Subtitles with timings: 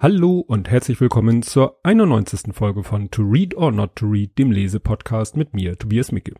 [0.00, 2.54] Hallo und herzlich willkommen zur 91.
[2.54, 6.34] Folge von To Read or Not to Read, dem Lesepodcast mit mir, Tobias Micke.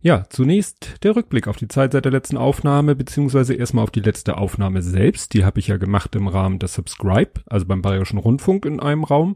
[0.00, 3.98] Ja, zunächst der Rückblick auf die Zeit seit der letzten Aufnahme, beziehungsweise erstmal auf die
[3.98, 5.34] letzte Aufnahme selbst.
[5.34, 9.02] Die habe ich ja gemacht im Rahmen des Subscribe, also beim Bayerischen Rundfunk in einem
[9.02, 9.34] Raum.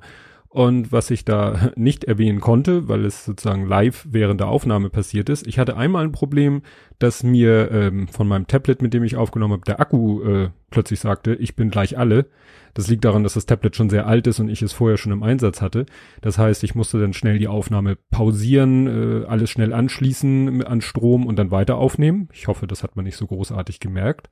[0.48, 5.28] Und was ich da nicht erwähnen konnte, weil es sozusagen live während der Aufnahme passiert
[5.28, 6.62] ist, ich hatte einmal ein Problem,
[7.00, 11.00] dass mir ähm, von meinem Tablet, mit dem ich aufgenommen habe, der Akku äh, plötzlich
[11.00, 12.26] sagte, ich bin gleich alle.
[12.74, 15.12] Das liegt daran, dass das Tablet schon sehr alt ist und ich es vorher schon
[15.12, 15.86] im Einsatz hatte.
[16.20, 21.26] Das heißt, ich musste dann schnell die Aufnahme pausieren, äh, alles schnell anschließen an Strom
[21.26, 22.28] und dann weiter aufnehmen.
[22.32, 24.30] Ich hoffe, das hat man nicht so großartig gemerkt.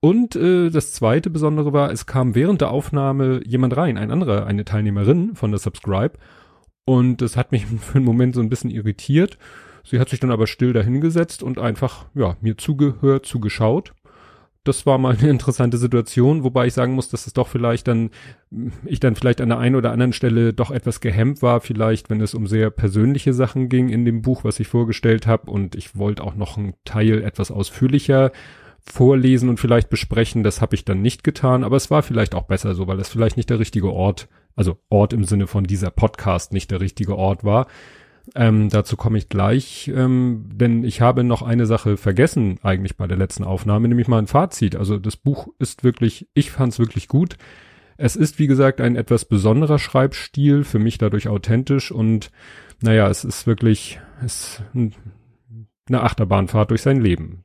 [0.00, 4.46] Und äh, das zweite Besondere war, es kam während der Aufnahme jemand rein, ein anderer,
[4.46, 6.18] eine Teilnehmerin von der Subscribe.
[6.84, 9.38] Und das hat mich für einen Moment so ein bisschen irritiert.
[9.84, 13.94] Sie hat sich dann aber still dahingesetzt und einfach, ja, mir zugehört, zugeschaut.
[14.64, 18.10] Das war mal eine interessante Situation, wobei ich sagen muss, dass es doch vielleicht dann,
[18.84, 22.20] ich dann vielleicht an der einen oder anderen Stelle doch etwas gehemmt war, vielleicht, wenn
[22.20, 25.50] es um sehr persönliche Sachen ging in dem Buch, was ich vorgestellt habe.
[25.50, 28.30] Und ich wollte auch noch einen Teil etwas ausführlicher
[28.84, 30.42] vorlesen und vielleicht besprechen.
[30.42, 33.08] Das habe ich dann nicht getan, aber es war vielleicht auch besser so, weil es
[33.08, 37.16] vielleicht nicht der richtige Ort, also Ort im Sinne von dieser Podcast nicht der richtige
[37.16, 37.66] Ort war.
[38.34, 43.06] Ähm, dazu komme ich gleich, ähm, denn ich habe noch eine Sache vergessen eigentlich bei
[43.06, 44.76] der letzten Aufnahme, nämlich mal ein Fazit.
[44.76, 47.36] Also das Buch ist wirklich, ich fand es wirklich gut.
[47.96, 52.30] Es ist, wie gesagt, ein etwas besonderer Schreibstil, für mich dadurch authentisch und
[52.80, 57.44] naja, es ist wirklich es eine Achterbahnfahrt durch sein Leben.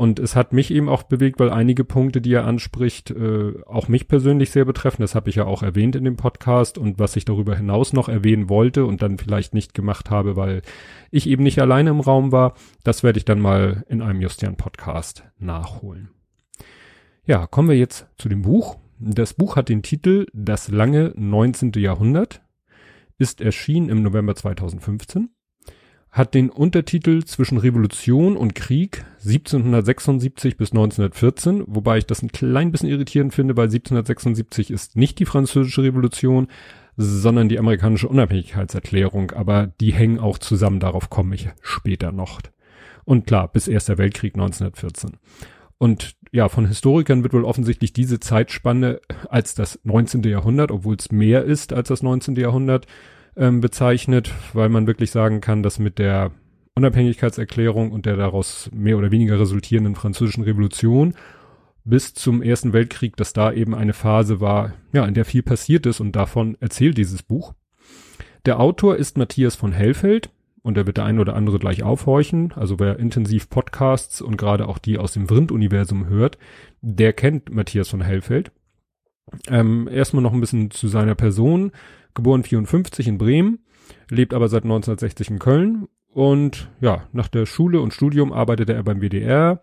[0.00, 3.88] Und es hat mich eben auch bewegt, weil einige Punkte, die er anspricht, äh, auch
[3.88, 5.02] mich persönlich sehr betreffen.
[5.02, 6.78] Das habe ich ja auch erwähnt in dem Podcast.
[6.78, 10.62] Und was ich darüber hinaus noch erwähnen wollte und dann vielleicht nicht gemacht habe, weil
[11.10, 12.54] ich eben nicht alleine im Raum war,
[12.84, 16.10] das werde ich dann mal in einem Justian-Podcast nachholen.
[17.24, 18.78] Ja, kommen wir jetzt zu dem Buch.
[19.00, 21.72] Das Buch hat den Titel Das lange 19.
[21.74, 22.40] Jahrhundert,
[23.18, 25.30] ist erschienen im November 2015
[26.18, 32.72] hat den Untertitel zwischen Revolution und Krieg 1776 bis 1914, wobei ich das ein klein
[32.72, 36.48] bisschen irritierend finde, weil 1776 ist nicht die französische Revolution,
[36.96, 42.40] sondern die amerikanische Unabhängigkeitserklärung, aber die hängen auch zusammen, darauf komme ich später noch.
[43.04, 45.12] Und klar, bis Erster Weltkrieg 1914.
[45.78, 49.00] Und ja, von Historikern wird wohl offensichtlich diese Zeitspanne
[49.30, 50.24] als das 19.
[50.24, 52.34] Jahrhundert, obwohl es mehr ist als das 19.
[52.34, 52.86] Jahrhundert,
[53.38, 56.32] ähm, bezeichnet, weil man wirklich sagen kann, dass mit der
[56.74, 61.14] Unabhängigkeitserklärung und der daraus mehr oder weniger resultierenden französischen Revolution
[61.84, 65.86] bis zum Ersten Weltkrieg, dass da eben eine Phase war, ja, in der viel passiert
[65.86, 67.54] ist und davon erzählt dieses Buch.
[68.44, 70.30] Der Autor ist Matthias von Hellfeld
[70.62, 72.52] und da wird der ein oder andere gleich aufhorchen.
[72.52, 76.38] Also wer intensiv Podcasts und gerade auch die aus dem Vrind-Universum hört,
[76.80, 78.52] der kennt Matthias von Hellfeld.
[79.48, 81.72] Ähm, erstmal noch ein bisschen zu seiner Person
[82.18, 83.60] geboren 54 in Bremen,
[84.10, 88.82] lebt aber seit 1960 in Köln und ja, nach der Schule und Studium arbeitete er
[88.82, 89.60] beim WDR,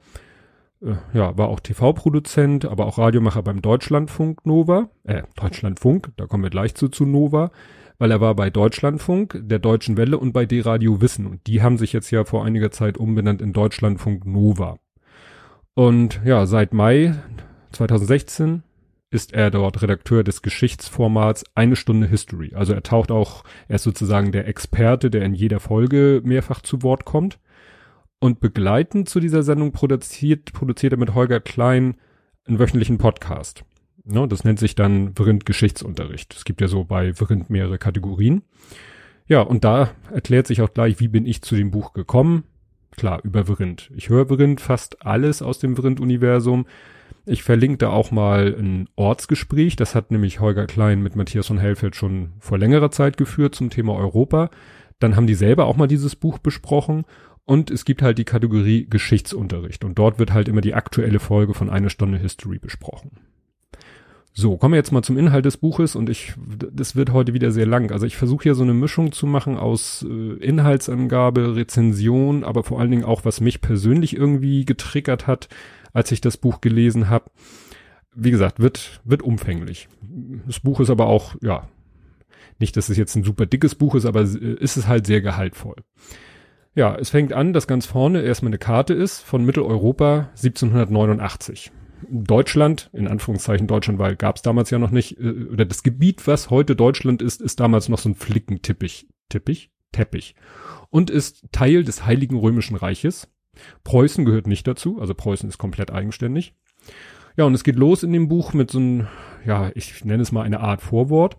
[0.81, 6.43] äh, ja, war auch TV-Produzent, aber auch Radiomacher beim Deutschlandfunk Nova, äh, Deutschlandfunk, da kommen
[6.43, 7.51] wir gleich zu, zu Nova,
[7.97, 11.77] weil er war bei Deutschlandfunk, der Deutschen Welle und bei D-Radio Wissen und die haben
[11.77, 14.77] sich jetzt ja vor einiger Zeit umbenannt in Deutschlandfunk Nova.
[15.73, 17.15] Und ja, seit Mai
[17.73, 18.63] 2016
[19.11, 22.53] ist er dort Redakteur des Geschichtsformats Eine Stunde History.
[22.55, 26.81] Also er taucht auch, er ist sozusagen der Experte, der in jeder Folge mehrfach zu
[26.83, 27.39] Wort kommt.
[28.19, 31.95] Und begleitend zu dieser Sendung produziert, produziert er mit Holger Klein
[32.45, 33.63] einen wöchentlichen Podcast.
[34.03, 36.35] Ne, das nennt sich dann Vrind Geschichtsunterricht.
[36.35, 38.43] Es gibt ja so bei Vrind mehrere Kategorien.
[39.27, 42.43] Ja, und da erklärt sich auch gleich, wie bin ich zu dem Buch gekommen.
[42.95, 43.91] Klar, über Vrind.
[43.95, 46.65] Ich höre Vrind fast alles aus dem Vrind-Universum.
[47.25, 49.75] Ich verlinke da auch mal ein Ortsgespräch.
[49.75, 53.71] Das hat nämlich Holger Klein mit Matthias von Hellfeld schon vor längerer Zeit geführt zum
[53.71, 54.51] Thema Europa.
[54.99, 57.05] Dann haben die selber auch mal dieses Buch besprochen.
[57.43, 59.83] Und es gibt halt die Kategorie Geschichtsunterricht.
[59.83, 63.11] Und dort wird halt immer die aktuelle Folge von einer Stunde History besprochen.
[64.37, 66.33] So, kommen wir jetzt mal zum Inhalt des Buches und ich,
[66.73, 67.91] das wird heute wieder sehr lang.
[67.91, 72.81] Also ich versuche hier so eine Mischung zu machen aus äh, Inhaltsangabe, Rezension, aber vor
[72.81, 75.47] allen Dingen auch, was mich persönlich irgendwie getriggert hat,
[75.95, 77.31] als ich das Buch gelesen habe.
[78.13, 79.87] Wie gesagt, wird, wird umfänglich.
[80.45, 81.67] Das Buch ist aber auch, ja,
[82.59, 85.75] nicht, dass es jetzt ein super dickes Buch ist, aber ist es halt sehr gehaltvoll.
[86.75, 91.71] Ja, es fängt an, dass ganz vorne erstmal eine Karte ist von Mitteleuropa 1789.
[92.09, 96.27] Deutschland, in Anführungszeichen Deutschland, weil gab es damals ja noch nicht, äh, oder das Gebiet,
[96.27, 100.35] was heute Deutschland ist, ist damals noch so ein Flickenteppich, Teppich, Teppich
[100.89, 103.29] und ist Teil des Heiligen Römischen Reiches.
[103.83, 106.53] Preußen gehört nicht dazu, also Preußen ist komplett eigenständig.
[107.37, 109.07] Ja, und es geht los in dem Buch mit so einem,
[109.45, 111.37] ja, ich nenne es mal eine Art Vorwort.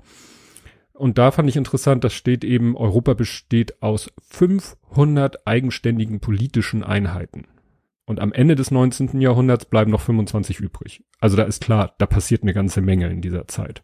[0.92, 7.46] Und da fand ich interessant, das steht eben, Europa besteht aus 500 eigenständigen politischen Einheiten.
[8.06, 9.20] Und am Ende des 19.
[9.20, 11.04] Jahrhunderts bleiben noch 25 übrig.
[11.18, 13.82] Also da ist klar, da passiert eine ganze Menge in dieser Zeit.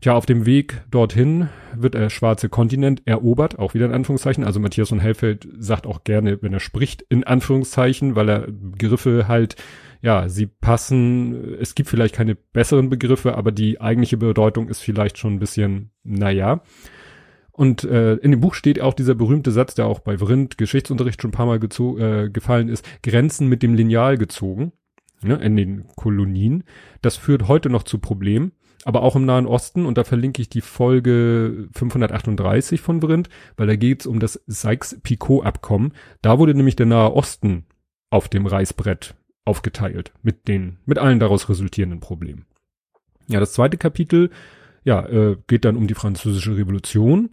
[0.00, 4.44] Tja, auf dem Weg dorthin wird der schwarze Kontinent erobert, auch wieder in Anführungszeichen.
[4.44, 9.26] Also Matthias von Hellfeld sagt auch gerne, wenn er spricht, in Anführungszeichen, weil er Begriffe
[9.26, 9.56] halt,
[10.02, 11.56] ja, sie passen.
[11.60, 15.90] Es gibt vielleicht keine besseren Begriffe, aber die eigentliche Bedeutung ist vielleicht schon ein bisschen,
[16.04, 16.60] naja.
[17.50, 21.22] Und äh, in dem Buch steht auch dieser berühmte Satz, der auch bei Vrind Geschichtsunterricht
[21.22, 24.72] schon ein paar Mal äh, gefallen ist, Grenzen mit dem Lineal gezogen,
[25.22, 26.64] ne, in den Kolonien.
[27.00, 28.52] Das führt heute noch zu Problemen
[28.84, 33.66] aber auch im Nahen Osten und da verlinke ich die Folge 538 von Vrind, weil
[33.66, 35.92] da geht's um das Sykes-Picot-Abkommen.
[36.22, 37.64] Da wurde nämlich der Nahe Osten
[38.10, 39.14] auf dem Reißbrett
[39.44, 42.46] aufgeteilt mit den, mit allen daraus resultierenden Problemen.
[43.28, 44.30] Ja, das zweite Kapitel,
[44.84, 47.30] ja, äh, geht dann um die französische Revolution.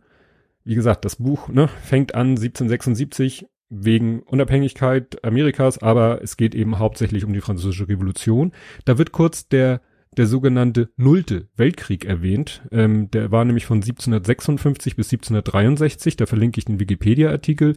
[0.63, 6.79] Wie gesagt, das Buch ne, fängt an 1776 wegen Unabhängigkeit Amerikas, aber es geht eben
[6.79, 8.53] hauptsächlich um die französische Revolution.
[8.85, 9.81] Da wird kurz der
[10.17, 12.63] der sogenannte Nullte Weltkrieg erwähnt.
[12.71, 16.15] Ähm, der war nämlich von 1756 bis 1763.
[16.15, 17.75] Da verlinke ich den Wikipedia-Artikel.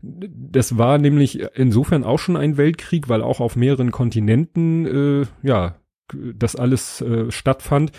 [0.00, 5.76] Das war nämlich insofern auch schon ein Weltkrieg, weil auch auf mehreren Kontinenten, äh, ja,
[6.14, 7.92] das alles äh, stattfand.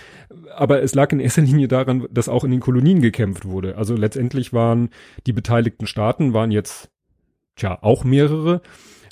[0.56, 3.78] Aber es lag in erster Linie daran, dass auch in den Kolonien gekämpft wurde.
[3.78, 4.90] Also letztendlich waren
[5.28, 6.90] die beteiligten Staaten, waren jetzt,
[7.56, 8.62] tja, auch mehrere.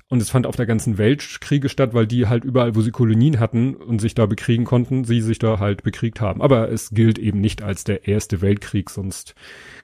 [0.09, 2.91] Und es fand auf der ganzen Welt Kriege statt, weil die halt überall, wo sie
[2.91, 6.41] Kolonien hatten und sich da bekriegen konnten, sie sich da halt bekriegt haben.
[6.41, 9.35] Aber es gilt eben nicht als der erste Weltkrieg, sonst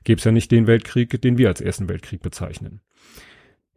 [0.06, 2.80] gäbe es ja nicht den Weltkrieg, den wir als ersten Weltkrieg bezeichnen.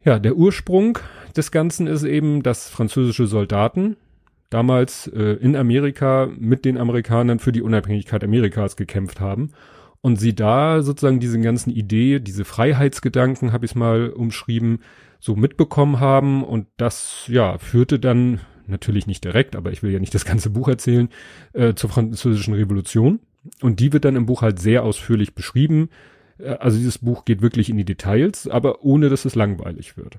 [0.05, 0.99] Ja, der Ursprung
[1.37, 3.97] des Ganzen ist eben, dass französische Soldaten
[4.49, 9.51] damals äh, in Amerika mit den Amerikanern für die Unabhängigkeit Amerikas gekämpft haben
[10.06, 14.79] und sie da sozusagen diese ganzen Idee, diese Freiheitsgedanken, habe ich mal umschrieben,
[15.19, 18.38] so mitbekommen haben und das ja führte dann
[18.69, 21.08] natürlich nicht direkt, aber ich will ja nicht das ganze Buch erzählen
[21.55, 23.19] äh, zur französischen Revolution
[23.61, 25.88] und die wird dann im Buch halt sehr ausführlich beschrieben.
[26.38, 30.19] Äh, also dieses Buch geht wirklich in die Details, aber ohne dass es langweilig wird.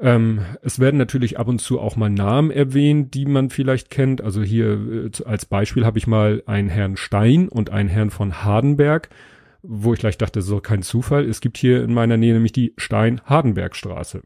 [0.00, 4.22] Ähm, es werden natürlich ab und zu auch mal Namen erwähnt, die man vielleicht kennt.
[4.22, 8.42] Also hier äh, als Beispiel habe ich mal einen Herrn Stein und einen Herrn von
[8.42, 9.10] Hardenberg
[9.62, 11.24] wo ich gleich dachte, das ist doch kein Zufall.
[11.24, 14.22] Es gibt hier in meiner Nähe nämlich die Stein-Hardenberg-Straße.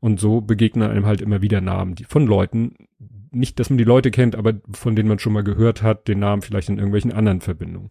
[0.00, 2.74] Und so begegnen einem halt immer wieder Namen die, von Leuten.
[3.30, 6.18] Nicht, dass man die Leute kennt, aber von denen man schon mal gehört hat, den
[6.18, 7.88] Namen vielleicht in irgendwelchen anderen Verbindungen.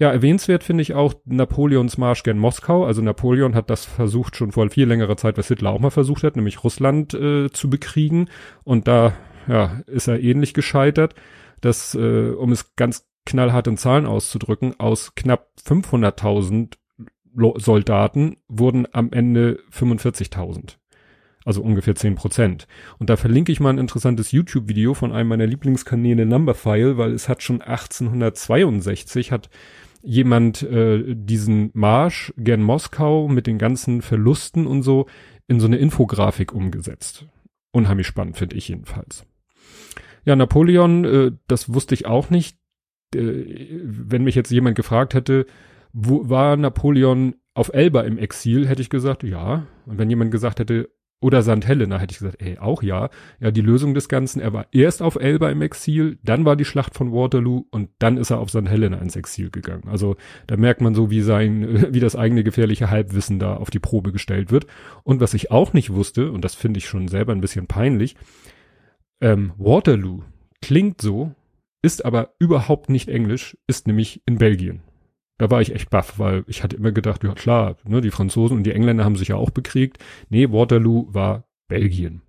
[0.00, 2.86] Ja, erwähnenswert finde ich auch Napoleons Marsch gen Moskau.
[2.86, 6.22] Also Napoleon hat das versucht schon vor viel längerer Zeit, was Hitler auch mal versucht
[6.22, 8.30] hat, nämlich Russland äh, zu bekriegen.
[8.64, 9.12] Und da
[9.46, 11.14] ja, ist er ähnlich gescheitert.
[11.60, 16.78] dass, äh, um es ganz knallhart in Zahlen auszudrücken, aus knapp 500.000
[17.56, 20.78] Soldaten wurden am Ende 45.000.
[21.44, 22.66] Also ungefähr 10 Prozent.
[22.98, 27.28] Und da verlinke ich mal ein interessantes YouTube-Video von einem meiner Lieblingskanäle Numberphile, weil es
[27.28, 29.50] hat schon 1862 hat
[30.02, 35.06] jemand äh, diesen Marsch gern Moskau mit den ganzen Verlusten und so
[35.46, 37.26] in so eine Infografik umgesetzt.
[37.72, 39.26] Unheimlich spannend, finde ich jedenfalls.
[40.24, 42.56] Ja, Napoleon, äh, das wusste ich auch nicht
[43.14, 45.46] äh, wenn mich jetzt jemand gefragt hätte,
[45.92, 49.66] wo war Napoleon auf Elba im Exil, hätte ich gesagt, ja.
[49.86, 51.66] Und wenn jemand gesagt hätte, oder St.
[51.66, 53.10] Helena, hätte ich gesagt, ey, auch ja.
[53.40, 56.64] Ja, die Lösung des Ganzen, er war erst auf Elba im Exil, dann war die
[56.64, 58.68] Schlacht von Waterloo und dann ist er auf St.
[58.68, 59.84] Helena ins Exil gegangen.
[59.86, 63.78] Also da merkt man so, wie sein, wie das eigene gefährliche Halbwissen da auf die
[63.78, 64.66] Probe gestellt wird.
[65.04, 68.16] Und was ich auch nicht wusste, und das finde ich schon selber ein bisschen peinlich,
[69.20, 70.22] ähm, Waterloo
[70.62, 71.34] klingt so,
[71.82, 74.82] ist aber überhaupt nicht Englisch, ist nämlich in Belgien.
[75.40, 78.58] Da war ich echt baff, weil ich hatte immer gedacht, ja klar, ne, die Franzosen
[78.58, 79.96] und die Engländer haben sich ja auch bekriegt.
[80.28, 82.20] Nee, Waterloo war Belgien.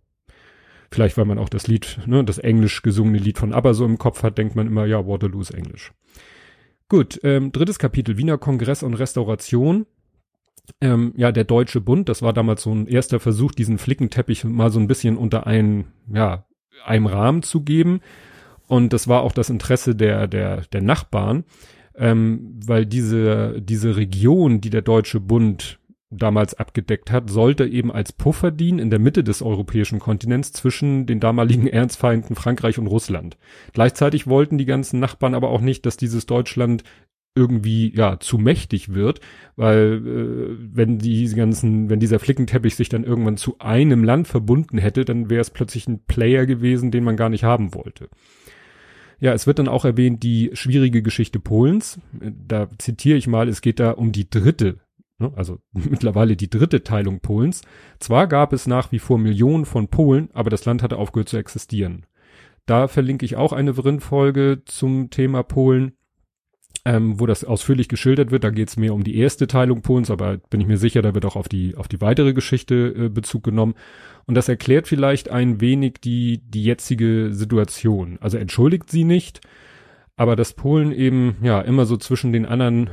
[0.89, 3.97] Vielleicht, weil man auch das Lied, ne, das englisch gesungene Lied von ABBA so im
[3.97, 5.91] Kopf hat, denkt man immer, ja, Waterloo ist Englisch.
[6.87, 9.87] Gut, ähm, drittes Kapitel, Wiener Kongress und Restauration.
[10.79, 14.71] Ähm, ja, der Deutsche Bund, das war damals so ein erster Versuch, diesen Flickenteppich mal
[14.71, 16.45] so ein bisschen unter einen, ja,
[16.85, 17.99] einem Rahmen zu geben.
[18.69, 21.43] Und das war auch das Interesse der, der, der Nachbarn,
[21.95, 25.79] ähm, weil diese, diese Region, die der Deutsche Bund
[26.11, 31.05] damals abgedeckt hat, sollte eben als Puffer dienen in der Mitte des europäischen Kontinents zwischen
[31.05, 33.37] den damaligen Ernstfeinden Frankreich und Russland.
[33.73, 36.83] Gleichzeitig wollten die ganzen Nachbarn aber auch nicht, dass dieses Deutschland
[37.33, 39.21] irgendwie ja zu mächtig wird,
[39.55, 44.77] weil äh, wenn die ganzen, wenn dieser Flickenteppich sich dann irgendwann zu einem Land verbunden
[44.77, 48.09] hätte, dann wäre es plötzlich ein Player gewesen, den man gar nicht haben wollte.
[49.21, 51.99] Ja, es wird dann auch erwähnt die schwierige Geschichte Polens.
[52.11, 54.79] Da zitiere ich mal, es geht da um die dritte,
[55.19, 57.61] ne, also mittlerweile die dritte Teilung Polens.
[57.99, 61.37] Zwar gab es nach wie vor Millionen von Polen, aber das Land hatte aufgehört zu
[61.37, 62.07] existieren.
[62.65, 65.93] Da verlinke ich auch eine Vrin-Folge zum Thema Polen
[66.85, 68.43] ähm, wo das ausführlich geschildert wird.
[68.43, 71.13] Da geht es mehr um die erste Teilung Polens, aber bin ich mir sicher, da
[71.13, 73.75] wird auch auf die auf die weitere Geschichte äh, Bezug genommen.
[74.25, 78.17] Und das erklärt vielleicht ein wenig die die jetzige Situation.
[78.21, 79.41] Also entschuldigt sie nicht,
[80.15, 82.89] aber dass Polen eben ja immer so zwischen den anderen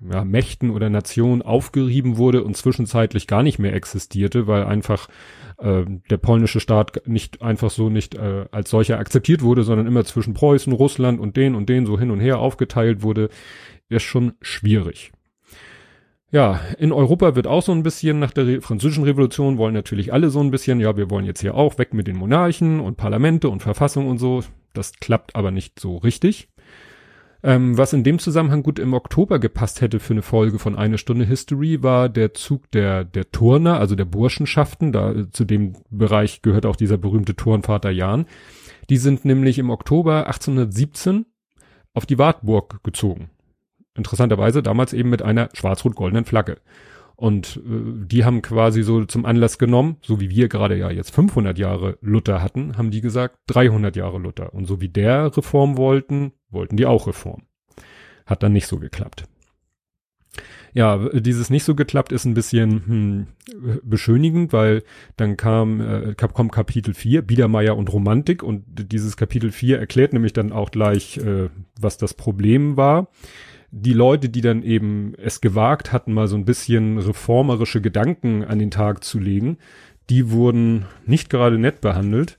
[0.00, 5.08] ja, Mächten oder Nationen aufgerieben wurde und zwischenzeitlich gar nicht mehr existierte, weil einfach
[5.58, 10.04] äh, der polnische Staat nicht einfach so nicht äh, als solcher akzeptiert wurde, sondern immer
[10.04, 13.28] zwischen Preußen, Russland und den und den so hin und her aufgeteilt wurde,
[13.88, 15.12] ist schon schwierig.
[16.32, 20.12] Ja, in Europa wird auch so ein bisschen nach der Re französischen Revolution wollen natürlich
[20.12, 22.96] alle so ein bisschen, ja, wir wollen jetzt hier auch weg mit den Monarchen und
[22.96, 24.42] Parlamente und Verfassung und so.
[24.72, 26.48] Das klappt aber nicht so richtig.
[27.46, 30.98] Ähm, was in dem Zusammenhang gut im Oktober gepasst hätte für eine Folge von eine
[30.98, 34.90] Stunde History, war der Zug der, der Turner, also der Burschenschaften.
[34.90, 38.26] Da äh, zu dem Bereich gehört auch dieser berühmte Turnvater Jan.
[38.90, 41.24] Die sind nämlich im Oktober 1817
[41.94, 43.30] auf die Wartburg gezogen.
[43.94, 46.56] Interessanterweise damals eben mit einer schwarz-rot-goldenen Flagge.
[47.14, 51.14] Und äh, die haben quasi so zum Anlass genommen, so wie wir gerade ja jetzt
[51.14, 54.52] 500 Jahre Luther hatten, haben die gesagt 300 Jahre Luther.
[54.52, 57.42] Und so wie der Reform wollten, wollten die auch Reform.
[58.26, 59.24] Hat dann nicht so geklappt.
[60.74, 64.82] Ja, dieses nicht so geklappt ist ein bisschen hm, beschönigend, weil
[65.16, 70.34] dann kam, äh, kommt Kapitel 4, Biedermeier und Romantik und dieses Kapitel 4 erklärt nämlich
[70.34, 71.48] dann auch gleich, äh,
[71.80, 73.08] was das Problem war
[73.70, 78.58] die Leute, die dann eben es gewagt hatten, mal so ein bisschen reformerische Gedanken an
[78.58, 79.58] den Tag zu legen,
[80.08, 82.36] die wurden nicht gerade nett behandelt.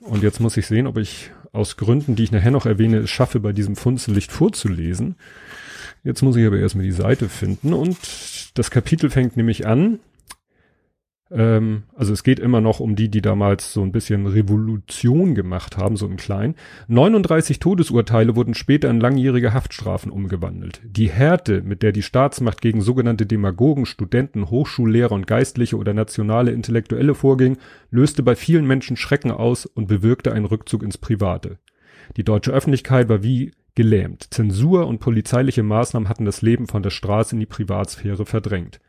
[0.00, 3.10] Und jetzt muss ich sehen, ob ich aus Gründen, die ich nachher noch erwähne, es
[3.10, 5.16] schaffe, bei diesem Funzenlicht vorzulesen.
[6.04, 7.98] Jetzt muss ich aber erstmal die Seite finden und
[8.54, 9.98] das Kapitel fängt nämlich an
[11.30, 15.76] ähm, also es geht immer noch um die, die damals so ein bisschen Revolution gemacht
[15.76, 16.54] haben, so im Kleinen.
[16.88, 20.80] 39 Todesurteile wurden später in langjährige Haftstrafen umgewandelt.
[20.84, 26.52] Die Härte, mit der die Staatsmacht gegen sogenannte Demagogen, Studenten, Hochschullehrer und Geistliche oder nationale
[26.52, 27.58] Intellektuelle vorging,
[27.90, 31.58] löste bei vielen Menschen Schrecken aus und bewirkte einen Rückzug ins Private.
[32.16, 34.28] Die deutsche Öffentlichkeit war wie gelähmt.
[34.30, 38.80] Zensur und polizeiliche Maßnahmen hatten das Leben von der Straße in die Privatsphäre verdrängt.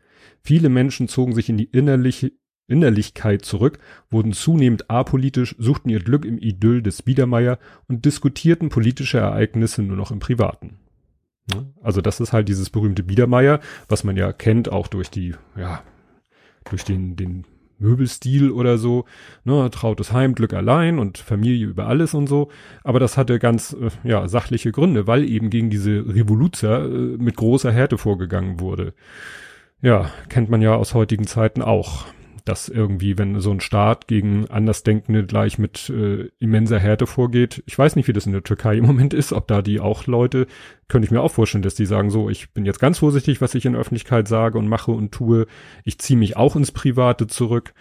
[0.42, 2.32] Viele Menschen zogen sich in die innerliche
[2.68, 3.78] Innerlichkeit zurück,
[4.10, 9.96] wurden zunehmend apolitisch, suchten ihr Glück im Idyll des Biedermeier und diskutierten politische Ereignisse nur
[9.96, 10.78] noch im Privaten.
[11.82, 15.82] Also das ist halt dieses berühmte Biedermeier, was man ja kennt, auch durch die, ja,
[16.68, 17.46] durch den, den
[17.78, 19.04] Möbelstil oder so,
[19.44, 22.50] ne, trautes Heim, Glück allein und Familie über alles und so.
[22.84, 27.36] Aber das hatte ganz, äh, ja, sachliche Gründe, weil eben gegen diese Revoluzer äh, mit
[27.36, 28.94] großer Härte vorgegangen wurde.
[29.80, 32.06] Ja, kennt man ja aus heutigen Zeiten auch.
[32.44, 37.62] Dass irgendwie, wenn so ein Staat gegen Andersdenkende gleich mit äh, immenser Härte vorgeht.
[37.66, 40.06] Ich weiß nicht, wie das in der Türkei im Moment ist, ob da die auch
[40.06, 40.46] Leute,
[40.88, 43.54] könnte ich mir auch vorstellen, dass die sagen so, ich bin jetzt ganz vorsichtig, was
[43.54, 45.46] ich in der Öffentlichkeit sage und mache und tue.
[45.84, 47.74] Ich ziehe mich auch ins Private zurück.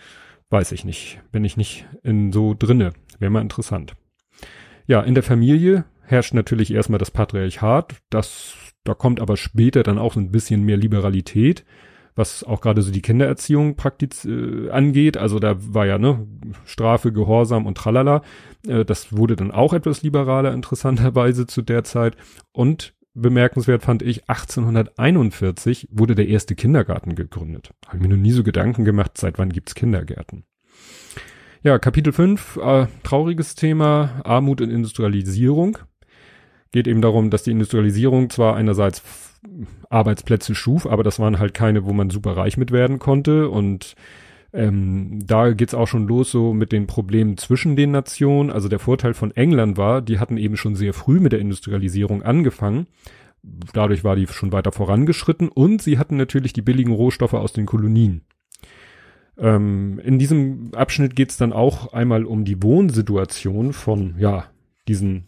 [0.50, 1.22] Weiß ich nicht.
[1.32, 2.92] Bin ich nicht in so drinne.
[3.20, 3.96] Wäre mal interessant.
[4.86, 7.96] Ja, in der Familie herrscht natürlich erstmal das Patriarchat.
[8.10, 11.64] Das, da kommt aber später dann auch so ein bisschen mehr Liberalität
[12.18, 15.18] was auch gerade so die Kindererziehung praktiz äh, angeht.
[15.18, 16.28] Also da war ja ne
[16.66, 18.22] Strafe, Gehorsam und Tralala.
[18.68, 22.18] Äh, das wurde dann auch etwas liberaler interessanterweise zu der Zeit.
[22.52, 27.72] Und bemerkenswert fand ich, 1841 wurde der erste Kindergarten gegründet.
[27.88, 30.44] Habe mir noch nie so Gedanken gemacht, seit wann gibt's Kindergärten.
[31.64, 35.80] Ja, Kapitel 5, äh, trauriges Thema, Armut und Industrialisierung.
[36.72, 39.02] Geht eben darum, dass die Industrialisierung zwar einerseits
[39.90, 43.96] Arbeitsplätze schuf, aber das waren halt keine, wo man super reich mit werden konnte und
[44.54, 48.50] ähm, da geht's auch schon los so mit den Problemen zwischen den Nationen.
[48.50, 52.24] Also der Vorteil von England war, die hatten eben schon sehr früh mit der Industrialisierung
[52.24, 52.88] angefangen.
[53.44, 57.66] Dadurch war die schon weiter vorangeschritten und sie hatten natürlich die billigen Rohstoffe aus den
[57.66, 58.22] Kolonien.
[59.38, 64.46] Ähm, in diesem Abschnitt geht's dann auch einmal um die Wohnsituation von, ja,
[64.88, 65.28] diesen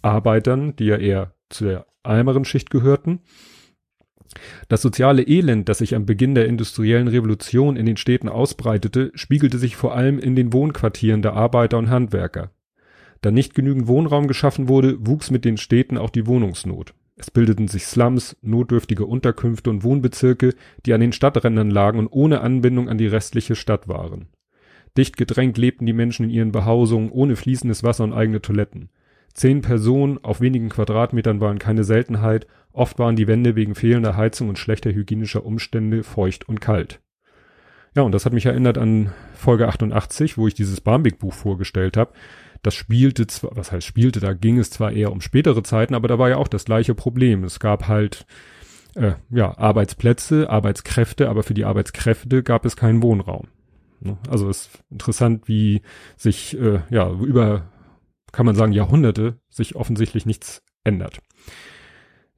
[0.00, 3.20] Arbeitern, die ja eher zu der ärmeren Schicht gehörten.
[4.68, 9.58] Das soziale Elend, das sich am Beginn der industriellen Revolution in den Städten ausbreitete, spiegelte
[9.58, 12.50] sich vor allem in den Wohnquartieren der Arbeiter und Handwerker.
[13.20, 16.94] Da nicht genügend Wohnraum geschaffen wurde, wuchs mit den Städten auch die Wohnungsnot.
[17.16, 20.54] Es bildeten sich Slums, notdürftige Unterkünfte und Wohnbezirke,
[20.86, 24.28] die an den Stadträndern lagen und ohne Anbindung an die restliche Stadt waren.
[24.96, 28.88] Dicht gedrängt lebten die Menschen in ihren Behausungen ohne fließendes Wasser und eigene Toiletten.
[29.34, 34.48] Zehn Personen auf wenigen Quadratmetern waren keine Seltenheit, oft waren die Wände wegen fehlender Heizung
[34.48, 37.00] und schlechter hygienischer Umstände feucht und kalt.
[37.94, 42.12] Ja, und das hat mich erinnert an Folge 88, wo ich dieses Barmbek-Buch vorgestellt habe.
[42.62, 46.08] Das spielte zwar, was heißt spielte, da ging es zwar eher um spätere Zeiten, aber
[46.08, 47.44] da war ja auch das gleiche Problem.
[47.44, 48.24] Es gab halt
[48.94, 53.48] äh, ja Arbeitsplätze, Arbeitskräfte, aber für die Arbeitskräfte gab es keinen Wohnraum.
[54.00, 54.16] Ne?
[54.28, 55.82] Also es ist interessant, wie
[56.16, 57.71] sich äh, ja über
[58.32, 61.20] kann man sagen Jahrhunderte sich offensichtlich nichts ändert.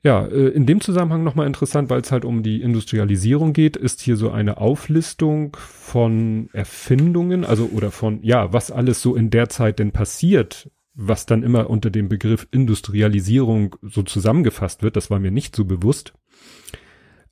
[0.03, 4.03] Ja, äh, in dem Zusammenhang nochmal interessant, weil es halt um die Industrialisierung geht, ist
[4.03, 9.49] hier so eine Auflistung von Erfindungen, also oder von, ja, was alles so in der
[9.49, 15.21] Zeit denn passiert, was dann immer unter dem Begriff Industrialisierung so zusammengefasst wird, das war
[15.21, 16.13] mir nicht so bewusst.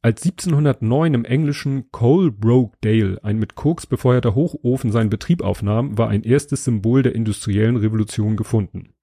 [0.05, 6.25] Als 1709 im englischen Coalbrokedale ein mit Koks befeuerter Hochofen seinen Betrieb aufnahm, war ein
[6.25, 8.95] erstes Symbol der industriellen Revolution gefunden.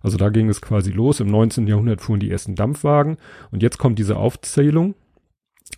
[0.00, 1.20] Also da ging es quasi los.
[1.20, 1.66] Im 19.
[1.66, 3.18] Jahrhundert fuhren die ersten Dampfwagen
[3.50, 4.94] und jetzt kommt diese Aufzählung.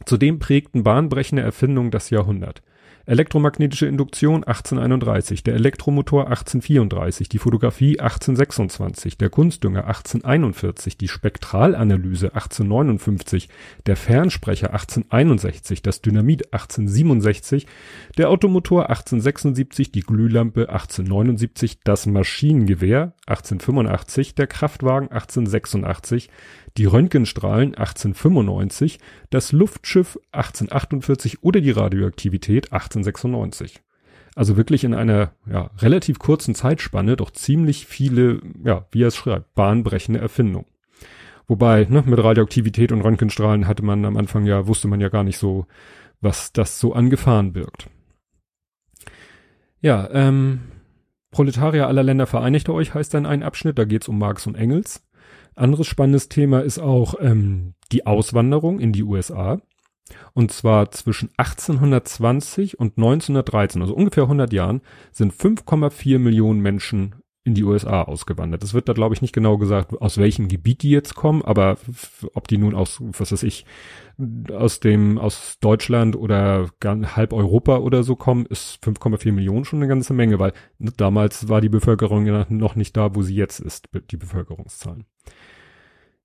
[0.07, 2.63] Zudem prägten bahnbrechende Erfindungen das Jahrhundert.
[3.05, 13.49] Elektromagnetische Induktion 1831, der Elektromotor 1834, die Fotografie 1826, der Kunstdünger 1841, die Spektralanalyse 1859,
[13.87, 17.67] der Fernsprecher 1861, das Dynamit 1867,
[18.19, 26.31] der Automotor 1876, die Glühlampe 1879, das Maschinengewehr 1885, der Kraftwagen 1886,
[26.77, 28.99] die Röntgenstrahlen 1895,
[29.31, 33.83] das Luftschiff 1848 oder die Radioaktivität 1896.
[34.35, 39.17] Also wirklich in einer ja, relativ kurzen Zeitspanne doch ziemlich viele, ja, wie er es
[39.17, 40.67] schreibt, bahnbrechende Erfindungen.
[41.47, 45.25] Wobei, ne, mit Radioaktivität und Röntgenstrahlen hatte man am Anfang ja, wusste man ja gar
[45.25, 45.67] nicht so,
[46.21, 47.91] was das so an Gefahren birgt.
[49.81, 50.61] Ja, ähm,
[51.33, 55.03] Proletarier aller Länder vereinigte euch heißt dann ein Abschnitt, da geht's um Marx und Engels.
[55.55, 59.61] Anderes spannendes Thema ist auch ähm, die Auswanderung in die USA.
[60.35, 67.55] Und zwar zwischen 1820 und 1913, also ungefähr 100 Jahren, sind 5,4 Millionen Menschen in
[67.55, 68.63] die USA ausgewandert.
[68.63, 71.77] Es wird da, glaube ich, nicht genau gesagt, aus welchem Gebiet die jetzt kommen, aber
[72.35, 73.65] ob die nun aus, was weiß ich,
[74.53, 79.89] aus dem, aus Deutschland oder halb Europa oder so kommen, ist 5,4 Millionen schon eine
[79.89, 84.17] ganze Menge, weil damals war die Bevölkerung noch nicht da, wo sie jetzt ist, die
[84.17, 85.05] Bevölkerungszahlen.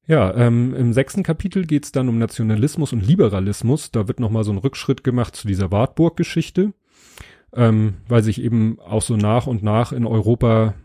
[0.08, 3.92] Ja, ähm, im sechsten Kapitel geht's dann um Nationalismus und Liberalismus.
[3.92, 6.74] Da wird nochmal so ein Rückschritt gemacht zu dieser Wartburg-Geschichte,
[7.54, 10.76] ähm, weil sich eben auch so nach und nach in Europa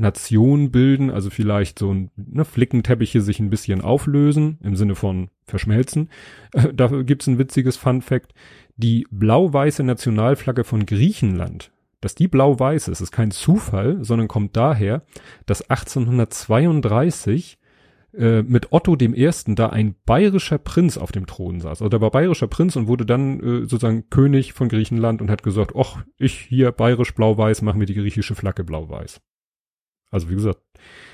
[0.00, 5.28] Nationen bilden, also vielleicht so ein ne, Flickenteppiche sich ein bisschen auflösen, im Sinne von
[5.44, 6.08] verschmelzen.
[6.54, 8.32] Äh, da gibt's ein witziges Fun Fact.
[8.78, 15.02] Die blau-weiße Nationalflagge von Griechenland, dass die blau-weiß ist, ist kein Zufall, sondern kommt daher,
[15.44, 17.58] dass 1832
[18.16, 21.80] äh, mit Otto dem Ersten da ein bayerischer Prinz auf dem Thron saß.
[21.80, 25.42] Also der war bayerischer Prinz und wurde dann äh, sozusagen König von Griechenland und hat
[25.42, 29.20] gesagt, ach, ich hier bayerisch blau-weiß, machen wir die griechische Flagge blau-weiß.
[30.10, 30.60] Also wie gesagt,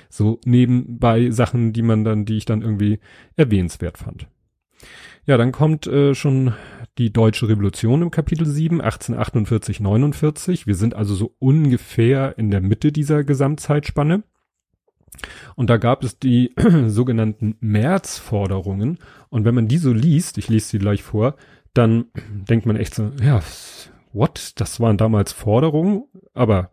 [0.08, 3.00] so nebenbei Sachen, die man dann, die ich dann irgendwie
[3.36, 4.28] erwähnenswert fand.
[5.26, 6.54] Ja, dann kommt äh, schon
[6.98, 10.66] die Deutsche Revolution im Kapitel 7, 1848, 49.
[10.66, 14.22] Wir sind also so ungefähr in der Mitte dieser Gesamtzeitspanne.
[15.54, 16.54] Und da gab es die
[16.86, 18.98] sogenannten Märzforderungen.
[19.28, 21.36] Und wenn man die so liest, ich lese sie gleich vor,
[21.74, 23.40] dann denkt man echt so, ja,
[24.12, 24.52] what?
[24.56, 26.70] Das waren damals Forderungen, aber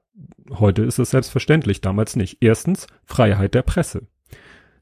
[0.49, 2.37] heute ist es selbstverständlich, damals nicht.
[2.41, 4.07] Erstens, Freiheit der Presse.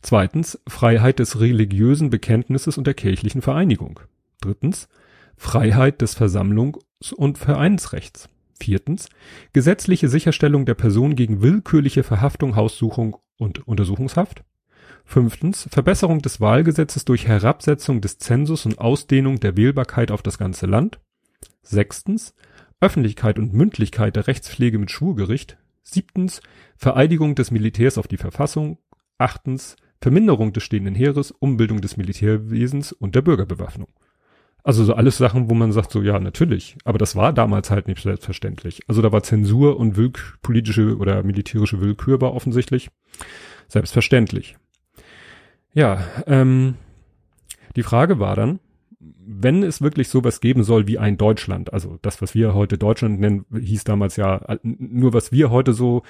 [0.02, 4.00] Zweitens, Freiheit des religiösen Bekenntnisses und der kirchlichen Vereinigung.
[4.42, 4.90] Drittens,
[5.38, 8.28] Freiheit des Versammlungs- und Vereinsrechts.
[8.62, 9.10] Viertens,
[9.54, 14.44] gesetzliche Sicherstellung der Person gegen willkürliche Verhaftung, Haussuchung und Untersuchungshaft.
[15.04, 20.68] Fünftens, Verbesserung des Wahlgesetzes durch Herabsetzung des Zensus und Ausdehnung der Wählbarkeit auf das ganze
[20.68, 21.00] Land.
[21.64, 22.36] Sechstens,
[22.80, 25.58] Öffentlichkeit und Mündlichkeit der Rechtspflege mit Schwurgericht.
[25.84, 26.42] Siebtens,
[26.78, 28.78] Vereidigung des Militärs auf die Verfassung.
[29.18, 33.90] Achtens, Verminderung des stehenden Heeres, Umbildung des Militärwesens und der Bürgerbewaffnung.
[34.64, 36.78] Also so alles Sachen, wo man sagt so, ja, natürlich.
[36.84, 38.82] Aber das war damals halt nicht selbstverständlich.
[38.88, 42.90] Also da war Zensur und Willk politische oder militärische Willkür war offensichtlich
[43.68, 44.58] selbstverständlich.
[45.74, 46.76] Ja, ähm,
[47.76, 48.60] die Frage war dann,
[49.00, 53.20] wenn es wirklich sowas geben soll wie ein Deutschland, also das, was wir heute Deutschland
[53.20, 56.04] nennen, hieß damals ja nur, was wir heute so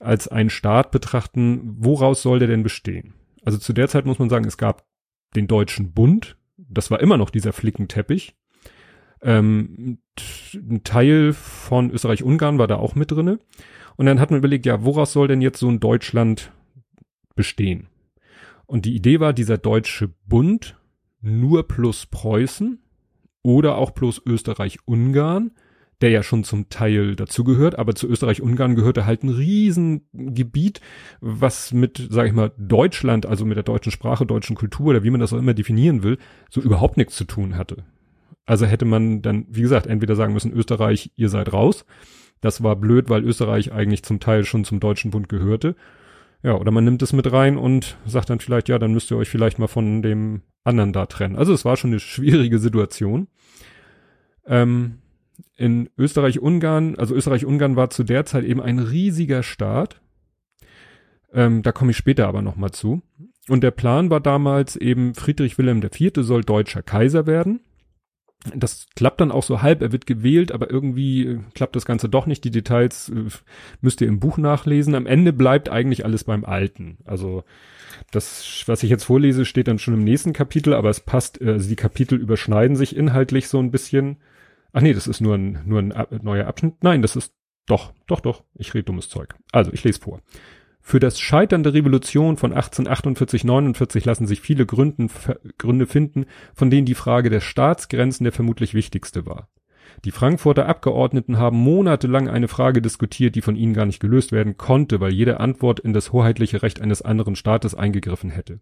[0.00, 3.14] als einen Staat betrachten, woraus soll der denn bestehen?
[3.44, 4.84] Also zu der Zeit muss man sagen, es gab
[5.34, 6.36] den Deutschen Bund.
[6.68, 8.36] Das war immer noch dieser Flickenteppich.
[9.20, 9.98] Ähm,
[10.54, 13.40] ein Teil von Österreich-Ungarn war da auch mit drinne.
[13.96, 16.52] Und dann hat man überlegt, ja, woraus soll denn jetzt so ein Deutschland
[17.34, 17.88] bestehen?
[18.66, 20.78] Und die Idee war, dieser deutsche Bund
[21.20, 22.82] nur plus Preußen
[23.42, 25.52] oder auch plus Österreich-Ungarn,
[26.00, 30.80] der ja schon zum Teil dazugehört, aber zu Österreich-Ungarn gehörte halt ein Riesengebiet,
[31.20, 35.10] was mit, sag ich mal, Deutschland, also mit der deutschen Sprache, deutschen Kultur oder wie
[35.10, 36.18] man das auch immer definieren will,
[36.50, 37.84] so überhaupt nichts zu tun hatte.
[38.46, 41.84] Also hätte man dann, wie gesagt, entweder sagen müssen, Österreich, ihr seid raus.
[42.40, 45.74] Das war blöd, weil Österreich eigentlich zum Teil schon zum Deutschen Bund gehörte.
[46.42, 49.16] Ja, oder man nimmt es mit rein und sagt dann vielleicht, ja, dann müsst ihr
[49.16, 51.36] euch vielleicht mal von dem anderen da trennen.
[51.36, 53.26] Also es war schon eine schwierige Situation.
[54.46, 54.98] Ähm,
[55.56, 60.00] in Österreich-Ungarn, also Österreich-Ungarn war zu der Zeit eben ein riesiger Staat.
[61.32, 63.02] Ähm, da komme ich später aber nochmal zu.
[63.48, 66.12] Und der Plan war damals eben, Friedrich Wilhelm IV.
[66.16, 67.60] soll deutscher Kaiser werden
[68.54, 72.08] das klappt dann auch so halb, er wird gewählt, aber irgendwie äh, klappt das Ganze
[72.08, 72.44] doch nicht.
[72.44, 73.24] Die Details äh,
[73.80, 74.94] müsst ihr im Buch nachlesen.
[74.94, 76.98] Am Ende bleibt eigentlich alles beim Alten.
[77.04, 77.42] Also
[78.12, 81.50] das, was ich jetzt vorlese, steht dann schon im nächsten Kapitel, aber es passt, äh,
[81.52, 84.18] also die Kapitel überschneiden sich inhaltlich so ein bisschen.
[84.72, 86.74] Ach nee, das ist nur ein, nur ein neuer Abschnitt.
[86.82, 87.34] Nein, das ist
[87.66, 89.34] doch, doch, doch, ich rede dummes Zeug.
[89.52, 90.20] Also, ich lese vor.
[90.80, 95.10] Für das Scheitern der Revolution von 1848-49 lassen sich viele Gründen,
[95.58, 99.48] Gründe finden, von denen die Frage der Staatsgrenzen der vermutlich wichtigste war.
[100.04, 104.56] Die Frankfurter Abgeordneten haben monatelang eine Frage diskutiert, die von ihnen gar nicht gelöst werden
[104.56, 108.60] konnte, weil jede Antwort in das hoheitliche Recht eines anderen Staates eingegriffen hätte.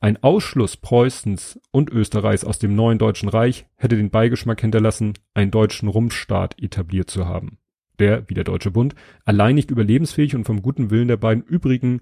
[0.00, 5.50] Ein Ausschluss Preußens und Österreichs aus dem neuen Deutschen Reich hätte den Beigeschmack hinterlassen, einen
[5.50, 7.58] deutschen Rumpfstaat etabliert zu haben
[7.98, 12.00] der, wie der Deutsche Bund, allein nicht überlebensfähig und vom guten Willen der beiden übrigen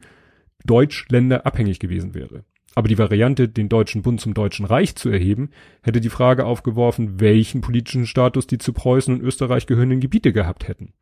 [0.64, 2.44] Deutschländer abhängig gewesen wäre.
[2.74, 5.50] Aber die Variante, den Deutschen Bund zum Deutschen Reich zu erheben,
[5.82, 10.68] hätte die Frage aufgeworfen, welchen politischen Status die zu Preußen und Österreich gehörenden Gebiete gehabt
[10.68, 10.94] hätten.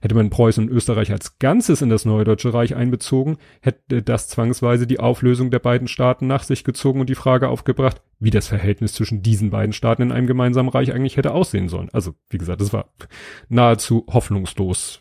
[0.00, 4.28] Hätte man Preußen und Österreich als Ganzes in das neue Deutsche Reich einbezogen, hätte das
[4.28, 8.48] zwangsweise die Auflösung der beiden Staaten nach sich gezogen und die Frage aufgebracht, wie das
[8.48, 11.88] Verhältnis zwischen diesen beiden Staaten in einem gemeinsamen Reich eigentlich hätte aussehen sollen.
[11.92, 12.92] Also, wie gesagt, es war
[13.48, 15.00] nahezu hoffnungslos,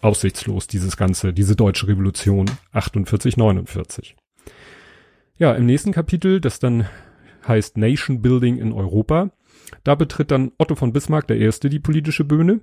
[0.00, 4.16] aussichtslos, dieses ganze, diese deutsche Revolution 48, 49.
[5.38, 6.88] Ja, im nächsten Kapitel, das dann
[7.46, 9.30] heißt Nation Building in Europa,
[9.84, 12.60] da betritt dann Otto von Bismarck, der Erste, die politische Bühne.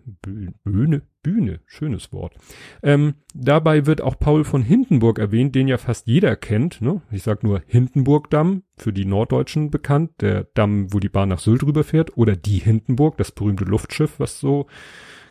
[0.63, 1.01] Bühne?
[1.21, 2.35] Bühne, schönes Wort.
[2.81, 6.81] Ähm, dabei wird auch Paul von Hindenburg erwähnt, den ja fast jeder kennt.
[6.81, 7.01] Ne?
[7.11, 11.63] Ich sag nur Hindenburgdamm, für die Norddeutschen bekannt, der Damm, wo die Bahn nach Sylt
[11.63, 14.67] rüberfährt, oder die Hindenburg, das berühmte Luftschiff, was so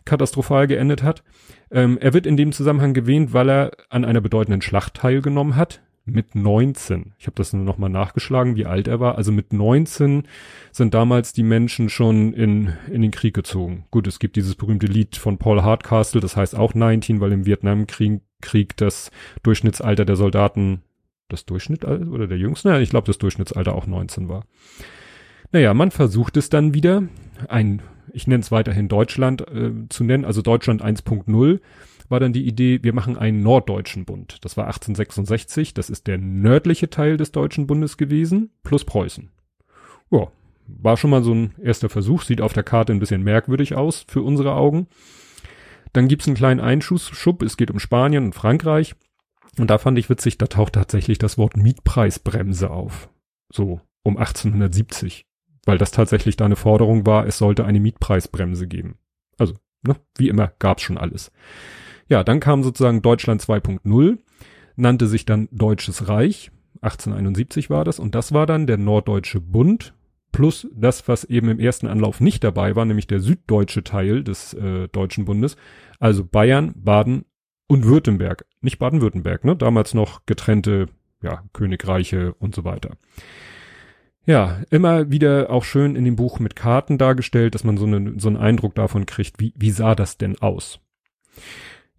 [0.05, 1.23] katastrophal geendet hat.
[1.71, 5.81] Ähm, er wird in dem Zusammenhang gewähnt, weil er an einer bedeutenden Schlacht teilgenommen hat,
[6.09, 7.13] mit 19.
[7.17, 9.15] Ich habe das nur nochmal nachgeschlagen, wie alt er war.
[9.15, 10.23] Also mit 19
[10.71, 13.85] sind damals die Menschen schon in, in den Krieg gezogen.
[13.91, 17.45] Gut, es gibt dieses berühmte Lied von Paul Hardcastle, das heißt auch 19, weil im
[17.45, 19.11] Vietnamkrieg Krieg das
[19.43, 20.81] Durchschnittsalter der Soldaten,
[21.27, 22.69] das Durchschnittsalter oder der Jüngsten?
[22.69, 24.45] Ja, ich glaube, das Durchschnittsalter auch 19 war.
[25.51, 27.03] Naja, man versucht es dann wieder,
[27.47, 27.81] ein,
[28.13, 31.59] ich nenne es weiterhin Deutschland äh, zu nennen, also Deutschland 1.0
[32.09, 34.37] war dann die Idee, wir machen einen norddeutschen Bund.
[34.41, 39.29] Das war 1866, das ist der nördliche Teil des Deutschen Bundes gewesen, plus Preußen.
[40.11, 40.27] Ja,
[40.67, 44.05] war schon mal so ein erster Versuch, sieht auf der Karte ein bisschen merkwürdig aus
[44.07, 44.87] für unsere Augen.
[45.93, 48.95] Dann gibt's einen kleinen Einschub, es geht um Spanien und Frankreich.
[49.57, 53.09] Und da fand ich witzig, da taucht tatsächlich das Wort Mietpreisbremse auf.
[53.51, 55.25] So um 1870.
[55.65, 58.97] Weil das tatsächlich da eine Forderung war, es sollte eine Mietpreisbremse geben.
[59.37, 61.31] Also, ne, wie immer gab's schon alles.
[62.09, 64.17] Ja, dann kam sozusagen Deutschland 2.0,
[64.75, 69.93] nannte sich dann Deutsches Reich, 1871 war das, und das war dann der Norddeutsche Bund,
[70.31, 74.53] plus das, was eben im ersten Anlauf nicht dabei war, nämlich der süddeutsche Teil des
[74.53, 75.55] äh, Deutschen Bundes,
[75.99, 77.25] also Bayern, Baden
[77.67, 78.45] und Württemberg.
[78.61, 79.55] Nicht Baden-Württemberg, ne?
[79.55, 80.87] Damals noch getrennte
[81.21, 82.97] ja, Königreiche und so weiter.
[84.25, 88.19] Ja, immer wieder auch schön in dem Buch mit Karten dargestellt, dass man so, eine,
[88.19, 90.79] so einen Eindruck davon kriegt, wie, wie sah das denn aus?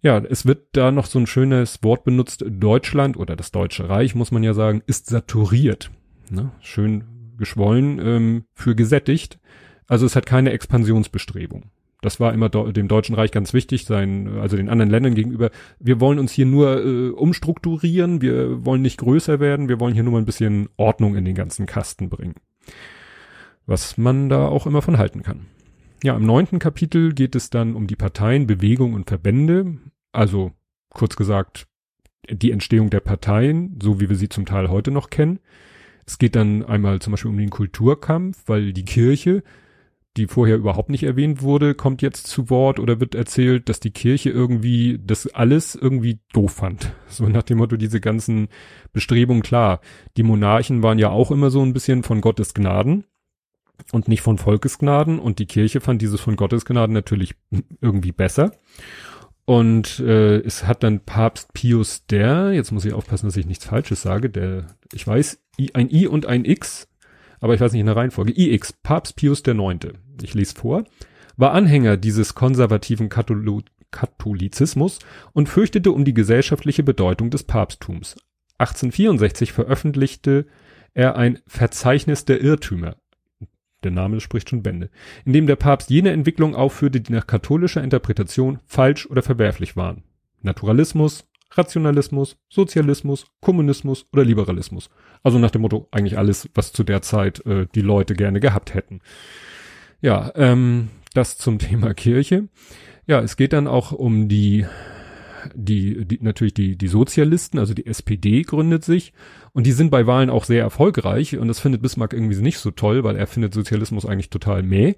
[0.01, 2.43] Ja, es wird da noch so ein schönes Wort benutzt.
[2.47, 5.91] Deutschland oder das Deutsche Reich, muss man ja sagen, ist saturiert.
[6.29, 6.51] Ne?
[6.59, 7.03] Schön
[7.37, 9.39] geschwollen ähm, für gesättigt.
[9.87, 11.65] Also es hat keine Expansionsbestrebung.
[12.01, 15.51] Das war immer dem Deutschen Reich ganz wichtig, sein, also den anderen Ländern gegenüber.
[15.79, 20.01] Wir wollen uns hier nur äh, umstrukturieren, wir wollen nicht größer werden, wir wollen hier
[20.01, 22.35] nur mal ein bisschen Ordnung in den ganzen Kasten bringen.
[23.67, 25.45] Was man da auch immer von halten kann.
[26.03, 29.77] Ja, im neunten Kapitel geht es dann um die Parteien, Bewegung und Verbände.
[30.11, 30.51] Also
[30.89, 31.67] kurz gesagt,
[32.29, 35.39] die Entstehung der Parteien, so wie wir sie zum Teil heute noch kennen.
[36.05, 39.43] Es geht dann einmal zum Beispiel um den Kulturkampf, weil die Kirche,
[40.17, 43.91] die vorher überhaupt nicht erwähnt wurde, kommt jetzt zu Wort oder wird erzählt, dass die
[43.91, 46.93] Kirche irgendwie das alles irgendwie doof fand.
[47.07, 48.47] So nach dem Motto, diese ganzen
[48.93, 49.81] Bestrebungen, klar,
[50.15, 53.03] die Monarchen waren ja auch immer so ein bisschen von Gottes Gnaden
[53.91, 57.35] und nicht von Volkesgnaden und die Kirche fand dieses von Gottes Gnaden natürlich
[57.81, 58.53] irgendwie besser.
[59.51, 63.65] Und äh, es hat dann Papst Pius der, jetzt muss ich aufpassen, dass ich nichts
[63.65, 66.87] Falsches sage, der, ich weiß, ein I und ein X,
[67.41, 70.85] aber ich weiß nicht in der Reihenfolge, IX, Papst Pius der Neunte, ich lese vor,
[71.35, 74.99] war Anhänger dieses konservativen Katholo Katholizismus
[75.33, 78.15] und fürchtete um die gesellschaftliche Bedeutung des Papsttums.
[78.57, 80.45] 1864 veröffentlichte
[80.93, 82.95] er ein Verzeichnis der Irrtümer,
[83.83, 84.89] der Name spricht schon Bände,
[85.25, 90.03] in dem der Papst jene Entwicklung aufführte, die nach katholischer Interpretation falsch oder verwerflich waren.
[90.41, 94.89] Naturalismus, Rationalismus, Sozialismus, Kommunismus oder Liberalismus.
[95.23, 98.73] Also nach dem Motto eigentlich alles, was zu der Zeit äh, die Leute gerne gehabt
[98.73, 99.01] hätten.
[100.01, 102.47] Ja, ähm, das zum Thema Kirche.
[103.07, 104.65] Ja, es geht dann auch um die
[105.53, 109.13] die, die natürlich die, die Sozialisten, also die SPD gründet sich
[109.53, 112.71] und die sind bei Wahlen auch sehr erfolgreich und das findet Bismarck irgendwie nicht so
[112.71, 114.95] toll, weil er findet Sozialismus eigentlich total mäh.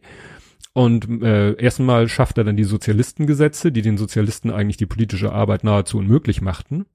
[0.73, 5.63] Und äh, erstmal schafft er dann die Sozialistengesetze, die den Sozialisten eigentlich die politische Arbeit
[5.63, 6.85] nahezu unmöglich machten.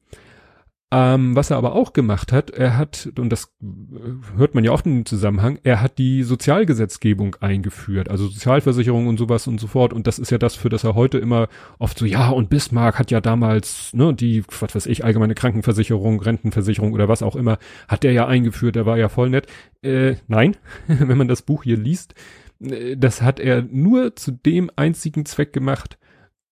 [0.90, 4.72] Ähm, was er aber auch gemacht hat, er hat, und das äh, hört man ja
[4.72, 9.66] oft in dem Zusammenhang, er hat die Sozialgesetzgebung eingeführt, also Sozialversicherung und sowas und so
[9.66, 9.92] fort.
[9.92, 11.48] Und das ist ja das, für das er heute immer
[11.78, 16.20] oft so, ja, und Bismarck hat ja damals, ne, die, was weiß ich, allgemeine Krankenversicherung,
[16.22, 19.46] Rentenversicherung oder was auch immer, hat der ja eingeführt, der war ja voll nett.
[19.82, 22.14] Äh, nein, wenn man das Buch hier liest,
[22.62, 25.98] äh, das hat er nur zu dem einzigen Zweck gemacht,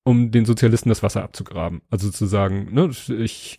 [0.06, 1.82] um den Sozialisten das Wasser abzugraben.
[1.90, 3.58] Also zu sagen, ne, ich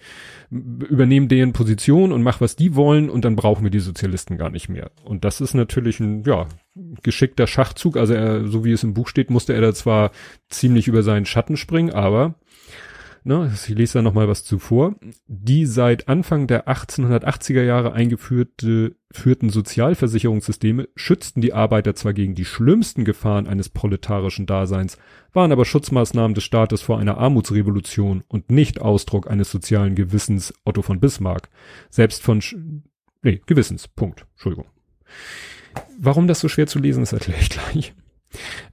[0.49, 4.49] übernehme deren Position und mach, was die wollen und dann brauchen wir die Sozialisten gar
[4.49, 4.91] nicht mehr.
[5.03, 6.47] Und das ist natürlich ein, ja,
[7.03, 7.97] geschickter Schachzug.
[7.97, 10.11] Also er, so wie es im Buch steht, musste er da zwar
[10.47, 12.35] ziemlich über seinen Schatten springen, aber
[13.27, 14.95] ne, ich lese da nochmal was zuvor,
[15.27, 22.45] die seit Anfang der 1880er Jahre eingeführte führten Sozialversicherungssysteme schützten die Arbeiter zwar gegen die
[22.45, 24.97] schlimmsten Gefahren eines proletarischen Daseins,
[25.33, 30.81] waren aber Schutzmaßnahmen des Staates vor einer Armutsrevolution und nicht Ausdruck eines sozialen Gewissens Otto
[30.81, 31.49] von Bismarck.
[31.89, 32.55] Selbst von, Sch
[33.23, 34.67] nee, Gewissens, Punkt, Entschuldigung.
[35.99, 37.93] Warum das so schwer zu lesen ist, erkläre ich gleich.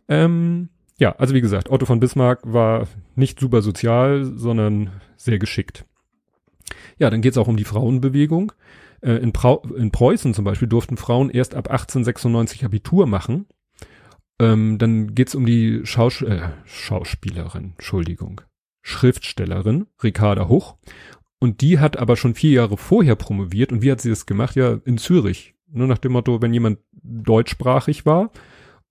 [0.08, 5.84] Ähm, ja, also wie gesagt, Otto von Bismarck war nicht super sozial, sondern sehr geschickt.
[6.98, 8.52] Ja, dann geht's auch um die Frauenbewegung.
[9.00, 9.32] Äh, in,
[9.76, 13.46] in, Preußen zum Beispiel durften Frauen erst ab 1896 Abitur machen.
[14.38, 18.40] Ähm, dann geht's um die Schaus äh, Schauspielerin, Entschuldigung,
[18.82, 20.76] Schriftstellerin Ricarda Hoch.
[21.38, 23.72] Und die hat aber schon vier Jahre vorher promoviert.
[23.72, 24.56] Und wie hat sie das gemacht?
[24.56, 25.54] Ja, in Zürich.
[25.70, 28.30] Nur nach dem Motto, wenn jemand deutschsprachig war,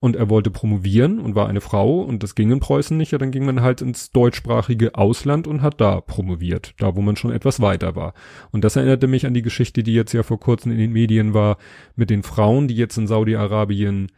[0.04, 3.16] und er wollte promovieren und war eine Frau und das ging in Preußen nicht, ja,
[3.16, 7.32] dann ging man halt ins deutschsprachige Ausland und hat da promoviert, da wo man schon
[7.32, 8.12] etwas weiter war.
[8.52, 11.32] Und das erinnerte mich an die Geschichte, die jetzt ja vor kurzem in den Medien
[11.32, 11.56] war,
[11.96, 14.12] mit den Frauen, die jetzt in Saudi-Arabien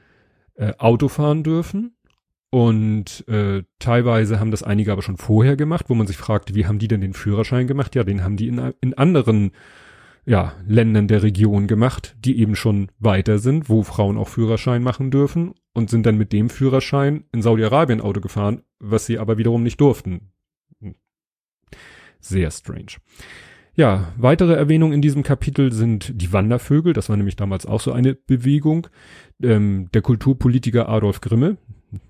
[0.57, 1.95] äh, Auto fahren dürfen.
[2.51, 6.67] Und äh, teilweise haben das einige aber schon vorher gemacht, wo man sich fragt, wie
[6.67, 7.95] haben die denn den Führerschein gemacht?
[7.95, 9.53] Ja, den haben die in, in anderen
[10.27, 15.13] ja, Ländern der Region gemacht, die eben schon weiter sind, wo Frauen auch Führerschein machen
[15.13, 19.63] dürfen und sind dann mit dem Führerschein in Saudi-Arabien Auto gefahren, was sie aber wiederum
[19.63, 20.33] nicht durften.
[22.19, 22.97] Sehr strange.
[23.77, 27.93] Ja, weitere Erwähnungen in diesem Kapitel sind die Wandervögel, das war nämlich damals auch so
[27.93, 28.89] eine Bewegung.
[29.41, 31.59] Ähm, der Kulturpolitiker Adolf Grimme,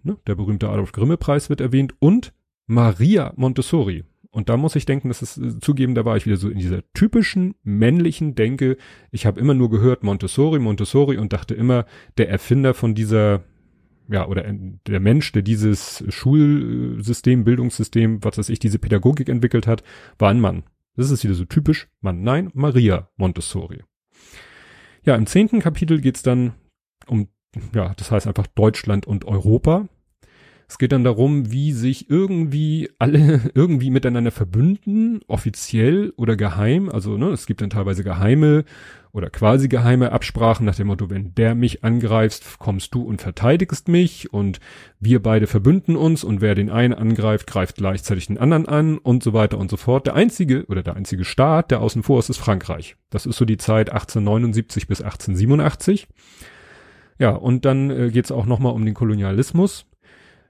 [0.04, 2.32] ne, der berühmte Adolf Grimme Preis wird erwähnt und
[2.66, 4.04] Maria Montessori.
[4.36, 6.58] Und da muss ich denken, das ist äh, zugeben, da war ich wieder so in
[6.58, 8.76] dieser typischen männlichen Denke.
[9.10, 11.86] Ich habe immer nur gehört Montessori, Montessori und dachte immer,
[12.18, 13.44] der Erfinder von dieser,
[14.10, 14.44] ja, oder
[14.86, 19.82] der Mensch, der dieses Schulsystem, Bildungssystem, was weiß ich, diese Pädagogik entwickelt hat,
[20.18, 20.64] war ein Mann.
[20.96, 22.22] Das ist wieder so typisch Mann.
[22.22, 23.84] Nein, Maria Montessori.
[25.02, 26.52] Ja, im zehnten Kapitel geht's dann
[27.06, 27.28] um,
[27.74, 29.88] ja, das heißt einfach Deutschland und Europa.
[30.68, 36.88] Es geht dann darum, wie sich irgendwie alle irgendwie miteinander verbünden, offiziell oder geheim.
[36.88, 38.64] Also ne, es gibt dann teilweise geheime
[39.12, 43.88] oder quasi geheime Absprachen nach dem Motto, wenn der mich angreifst, kommst du und verteidigst
[43.88, 44.60] mich und
[45.00, 49.22] wir beide verbünden uns und wer den einen angreift, greift gleichzeitig den anderen an und
[49.22, 50.06] so weiter und so fort.
[50.06, 52.96] Der einzige oder der einzige Staat, der außen vor ist, ist Frankreich.
[53.08, 56.08] Das ist so die Zeit 1879 bis 1887.
[57.18, 59.86] Ja, und dann äh, geht es auch nochmal um den Kolonialismus.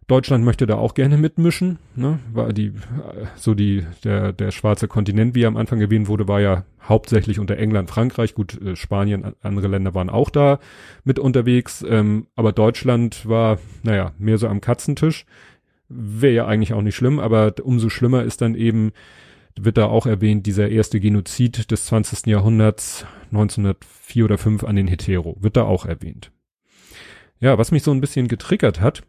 [0.07, 2.21] Deutschland möchte da auch gerne mitmischen, ne?
[2.33, 2.73] War die,
[3.35, 7.41] so die, der, der schwarze Kontinent, wie er am Anfang erwähnt wurde, war ja hauptsächlich
[7.41, 10.61] unter England, Frankreich, gut, äh, Spanien, andere Länder waren auch da
[11.03, 15.27] mit unterwegs, ähm, aber Deutschland war, naja, mehr so am Katzentisch.
[15.89, 18.93] Wäre ja eigentlich auch nicht schlimm, aber umso schlimmer ist dann eben,
[19.59, 22.27] wird da auch erwähnt, dieser erste Genozid des 20.
[22.27, 26.31] Jahrhunderts, 1904 oder 5 an den Hetero, wird da auch erwähnt.
[27.41, 29.03] Ja, was mich so ein bisschen getriggert hat,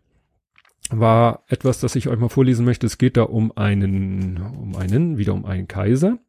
[0.89, 2.85] war etwas, das ich euch mal vorlesen möchte.
[2.85, 6.19] Es geht da um einen, um einen, wieder um einen Kaiser.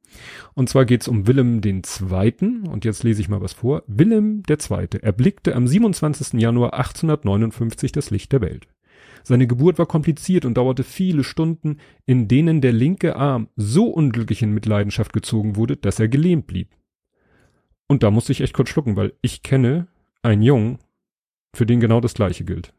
[0.55, 2.67] Und zwar geht es um Willem den Zweiten.
[2.67, 3.85] Und jetzt lese ich mal was vor.
[3.87, 6.41] Willem der Zweite erblickte am 27.
[6.41, 8.67] Januar 1859 das Licht der Welt.
[9.23, 14.43] Seine Geburt war kompliziert und dauerte viele Stunden, in denen der linke Arm so unglücklich
[14.43, 16.71] in Mitleidenschaft gezogen wurde, dass er gelähmt blieb.
[17.89, 19.89] Und da musste ich echt kurz schlucken, weil ich kenne
[20.23, 20.79] einen Jungen,
[21.55, 22.73] für den genau das gleiche gilt.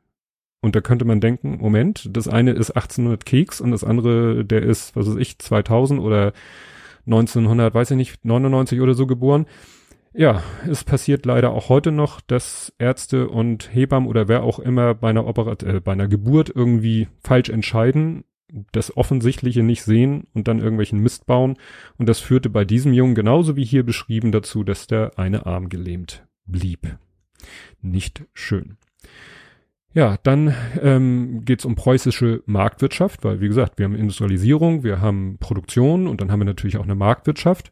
[0.61, 4.61] Und da könnte man denken, Moment, das eine ist 1800 Keks und das andere, der
[4.61, 6.33] ist, was weiß ich, 2000 oder
[7.05, 9.45] 1900, weiß ich nicht, 99 oder so geboren.
[10.13, 14.95] Ja, es passiert leider auch heute noch, dass Ärzte und Hebammen oder wer auch immer
[14.95, 18.23] bei einer Operat äh, bei einer Geburt irgendwie falsch entscheiden,
[18.71, 21.57] das Offensichtliche nicht sehen und dann irgendwelchen Mist bauen.
[21.97, 25.69] Und das führte bei diesem Jungen genauso wie hier beschrieben dazu, dass der eine Arm
[25.69, 26.97] gelähmt blieb.
[27.81, 28.77] Nicht schön.
[29.95, 35.01] Ja, dann ähm, geht es um preußische Marktwirtschaft, weil wie gesagt, wir haben Industrialisierung, wir
[35.01, 37.71] haben Produktion und dann haben wir natürlich auch eine Marktwirtschaft.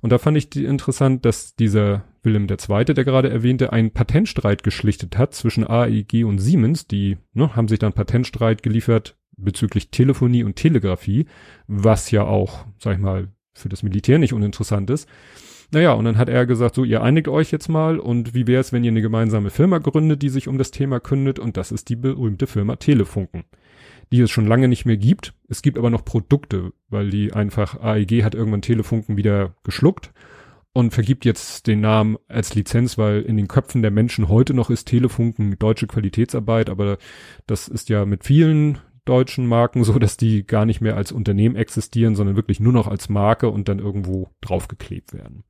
[0.00, 4.62] Und da fand ich die interessant, dass dieser Wilhelm II., der gerade erwähnte, einen Patentstreit
[4.62, 6.86] geschlichtet hat zwischen AEG und Siemens.
[6.86, 11.26] Die ne, haben sich dann Patentstreit geliefert bezüglich Telefonie und Telegrafie,
[11.66, 15.08] was ja auch, sag ich mal, für das Militär nicht uninteressant ist.
[15.72, 18.60] Naja, und dann hat er gesagt, so, ihr einigt euch jetzt mal und wie wäre
[18.60, 21.72] es, wenn ihr eine gemeinsame Firma gründet, die sich um das Thema kündet und das
[21.72, 23.44] ist die berühmte Firma Telefunken,
[24.12, 25.34] die es schon lange nicht mehr gibt.
[25.48, 30.12] Es gibt aber noch Produkte, weil die einfach AEG hat irgendwann Telefunken wieder geschluckt
[30.72, 34.70] und vergibt jetzt den Namen als Lizenz, weil in den Köpfen der Menschen heute noch
[34.70, 36.98] ist Telefunken deutsche Qualitätsarbeit, aber
[37.46, 41.56] das ist ja mit vielen deutschen Marken so, dass die gar nicht mehr als Unternehmen
[41.56, 45.44] existieren, sondern wirklich nur noch als Marke und dann irgendwo draufgeklebt werden.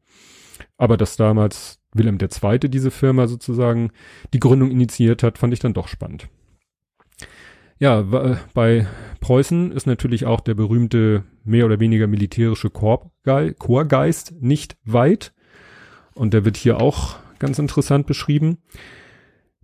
[0.77, 2.59] Aber dass damals Wilhelm II.
[2.71, 3.91] diese Firma sozusagen
[4.33, 6.29] die Gründung initiiert hat, fand ich dann doch spannend.
[7.79, 8.03] Ja,
[8.55, 8.87] bei
[9.21, 15.35] Preußen ist natürlich auch der berühmte mehr oder weniger militärische Chorgeist nicht weit.
[16.15, 18.59] Und der wird hier auch ganz interessant beschrieben.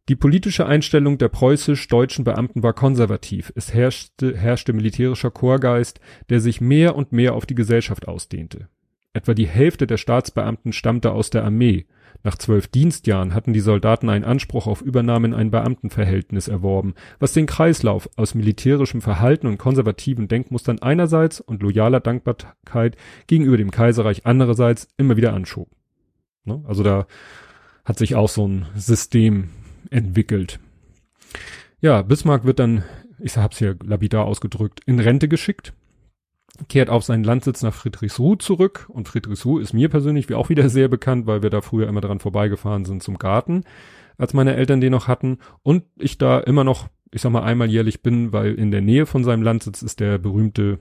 [0.09, 3.53] Die politische Einstellung der preußisch-deutschen Beamten war konservativ.
[3.55, 8.69] Es herrschte, herrschte militärischer Chorgeist, der sich mehr und mehr auf die Gesellschaft ausdehnte.
[9.13, 11.87] Etwa die Hälfte der Staatsbeamten stammte aus der Armee.
[12.25, 17.33] Nach zwölf Dienstjahren hatten die Soldaten einen Anspruch auf Übernahme in ein Beamtenverhältnis erworben, was
[17.33, 22.97] den Kreislauf aus militärischem Verhalten und konservativen Denkmustern einerseits und loyaler Dankbarkeit
[23.29, 25.69] gegenüber dem Kaiserreich andererseits immer wieder anschob.
[26.45, 26.63] Ne?
[26.67, 27.07] Also da
[27.85, 29.51] hat sich auch so ein System
[29.91, 30.61] entwickelt.
[31.81, 32.85] Ja, Bismarck wird dann,
[33.19, 35.73] ich hab's hier lapidar ausgedrückt, in Rente geschickt
[36.69, 40.69] kehrt auf seinen Landsitz nach Friedrichsruh zurück und Friedrichsruh ist mir persönlich wie auch wieder
[40.69, 43.65] sehr bekannt, weil wir da früher immer dran vorbeigefahren sind zum Garten,
[44.19, 47.71] als meine Eltern den noch hatten und ich da immer noch, ich sag mal einmal
[47.71, 50.79] jährlich bin, weil in der Nähe von seinem Landsitz ist der berühmte,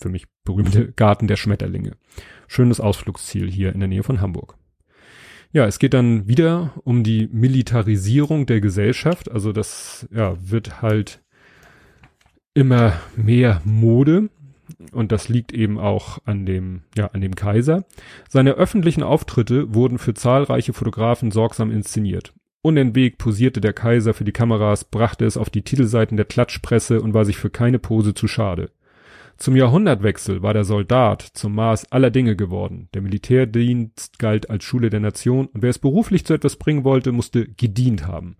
[0.00, 1.92] für mich berühmte Garten der Schmetterlinge.
[2.48, 4.56] Schönes Ausflugsziel hier in der Nähe von Hamburg.
[5.52, 11.20] Ja, es geht dann wieder um die Militarisierung der Gesellschaft, also das ja, wird halt
[12.54, 14.30] immer mehr Mode
[14.92, 17.84] und das liegt eben auch an dem, ja, an dem Kaiser.
[18.30, 22.32] Seine öffentlichen Auftritte wurden für zahlreiche Fotografen sorgsam inszeniert.
[22.62, 27.12] Unentwegt posierte der Kaiser für die Kameras, brachte es auf die Titelseiten der Klatschpresse und
[27.12, 28.70] war sich für keine Pose zu schade.
[29.36, 32.88] Zum Jahrhundertwechsel war der Soldat zum Maß aller Dinge geworden.
[32.94, 37.12] Der Militärdienst galt als Schule der Nation und wer es beruflich zu etwas bringen wollte,
[37.12, 38.36] musste gedient haben.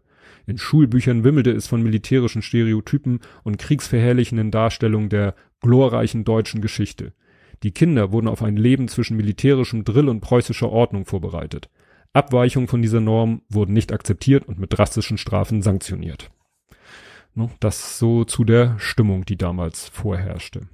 [0.46, 7.12] In Schulbüchern wimmelte es von militärischen Stereotypen und kriegsverherrlichenden Darstellungen der glorreichen deutschen Geschichte.
[7.62, 11.71] Die Kinder wurden auf ein Leben zwischen militärischem Drill und preußischer Ordnung vorbereitet.
[12.12, 16.31] Abweichungen von dieser Norm wurden nicht akzeptiert und mit drastischen Strafen sanktioniert.
[17.60, 20.69] Das so zu der Stimmung, die damals vorherrschte.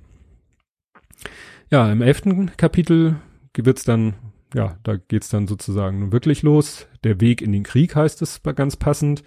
[1.71, 3.17] Ja, im elften Kapitel
[3.57, 4.15] wird's dann,
[4.55, 6.87] ja, da geht's dann sozusagen wirklich los.
[7.05, 9.23] Der Weg in den Krieg heißt es ganz passend.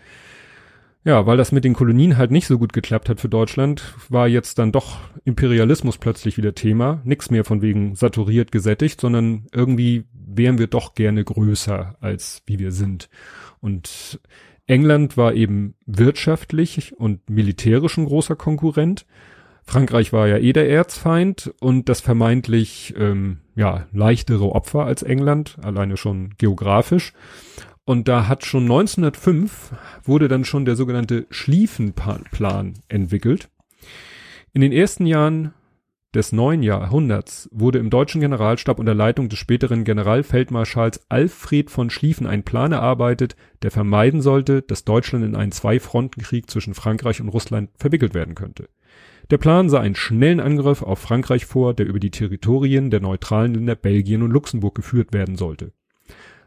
[1.04, 4.28] Ja, weil das mit den Kolonien halt nicht so gut geklappt hat für Deutschland, war
[4.28, 7.02] jetzt dann doch Imperialismus plötzlich wieder Thema.
[7.04, 12.60] Nix mehr von wegen saturiert, gesättigt, sondern irgendwie wären wir doch gerne größer, als wie
[12.60, 13.10] wir sind.
[13.62, 14.20] Und
[14.68, 19.08] England war eben wirtschaftlich und militärisch ein großer Konkurrent.
[19.64, 25.58] Frankreich war ja eh der Erzfeind und das vermeintlich ähm, ja leichtere Opfer als England,
[25.62, 27.14] alleine schon geografisch.
[27.84, 29.72] Und da hat schon 1905
[30.04, 33.50] wurde dann schon der sogenannte Schlieffenplan entwickelt.
[34.54, 35.54] In den ersten Jahren
[36.14, 42.28] des neuen Jahrhunderts wurde im deutschen Generalstab unter Leitung des späteren Generalfeldmarschalls Alfred von Schlieffen
[42.28, 47.70] ein Plan erarbeitet, der vermeiden sollte, dass Deutschland in einen Zwei-Fronten-Krieg zwischen Frankreich und Russland
[47.78, 48.68] verwickelt werden könnte.
[49.32, 53.54] Der Plan sah einen schnellen Angriff auf Frankreich vor, der über die Territorien der neutralen
[53.54, 55.72] Länder Belgien und Luxemburg geführt werden sollte.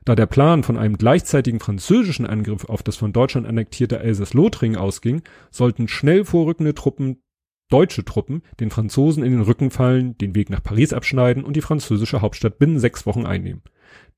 [0.05, 5.23] Da der Plan von einem gleichzeitigen französischen Angriff auf das von Deutschland annektierte Elsass-Lothringen ausging,
[5.51, 7.23] sollten schnell vorrückende Truppen
[7.71, 11.63] deutsche Truppen den Franzosen in den Rücken fallen, den Weg nach Paris abschneiden und die
[11.63, 13.63] französische Hauptstadt binnen sechs Wochen einnehmen.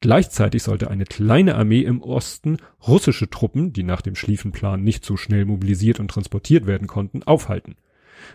[0.00, 2.56] Gleichzeitig sollte eine kleine Armee im Osten
[2.86, 7.76] russische Truppen, die nach dem Schlieffenplan nicht so schnell mobilisiert und transportiert werden konnten, aufhalten.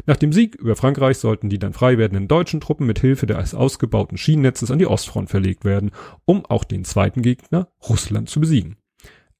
[0.05, 3.53] Nach dem Sieg über Frankreich sollten die dann frei werdenden deutschen Truppen mit Hilfe des
[3.53, 5.91] ausgebauten Schienennetzes an die Ostfront verlegt werden,
[6.25, 8.77] um auch den zweiten Gegner Russland zu besiegen.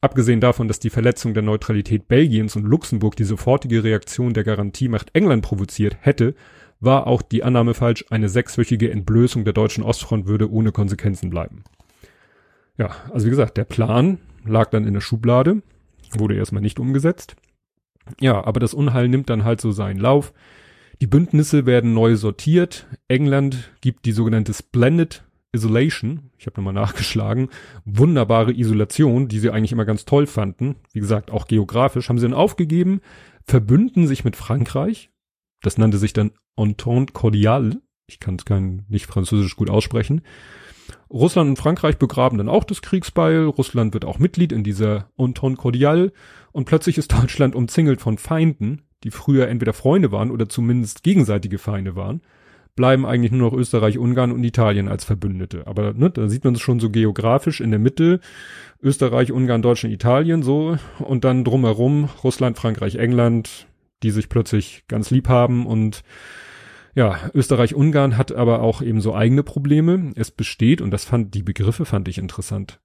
[0.02, 5.12] Abgesehen davon, dass die Verletzung der Neutralität Belgiens und Luxemburg die sofortige Reaktion der Garantiemacht
[5.14, 6.34] England provoziert hätte,
[6.80, 11.64] war auch die Annahme falsch, eine sechswöchige Entblößung der deutschen Ostfront würde ohne Konsequenzen bleiben.
[12.78, 15.62] Ja, also wie gesagt, der Plan lag dann in der Schublade,
[16.18, 17.36] wurde erstmal nicht umgesetzt.
[18.20, 20.34] Ja, aber das Unheil nimmt dann halt so seinen Lauf.
[21.02, 22.88] Die Bündnisse werden neu sortiert.
[23.08, 25.24] England gibt die sogenannte Splendid
[25.54, 27.50] Isolation, ich habe nochmal nachgeschlagen,
[27.84, 32.26] wunderbare Isolation, die sie eigentlich immer ganz toll fanden, wie gesagt, auch geografisch, haben sie
[32.26, 33.02] dann aufgegeben,
[33.44, 35.10] verbünden sich mit Frankreich,
[35.62, 40.22] das nannte sich dann Entente Cordiale, ich kann es kein nicht französisch gut aussprechen.
[41.10, 45.62] Russland und Frankreich begraben dann auch das Kriegsbeil, Russland wird auch Mitglied in dieser Entente
[45.62, 46.14] Cordiale
[46.52, 51.58] und plötzlich ist Deutschland umzingelt von Feinden, die früher entweder Freunde waren oder zumindest gegenseitige
[51.58, 52.22] Feinde waren
[52.76, 55.68] bleiben eigentlich nur noch Österreich, Ungarn und Italien als Verbündete.
[55.68, 58.20] Aber ne, da sieht man es schon so geografisch in der Mitte.
[58.82, 63.68] Österreich, Ungarn, Deutschland, Italien so und dann drumherum Russland, Frankreich, England,
[64.04, 66.04] die sich plötzlich ganz lieb haben und
[66.94, 70.12] ja, Österreich, Ungarn hat aber auch eben so eigene Probleme.
[70.16, 72.82] Es besteht, und das fand, die Begriffe fand ich interessant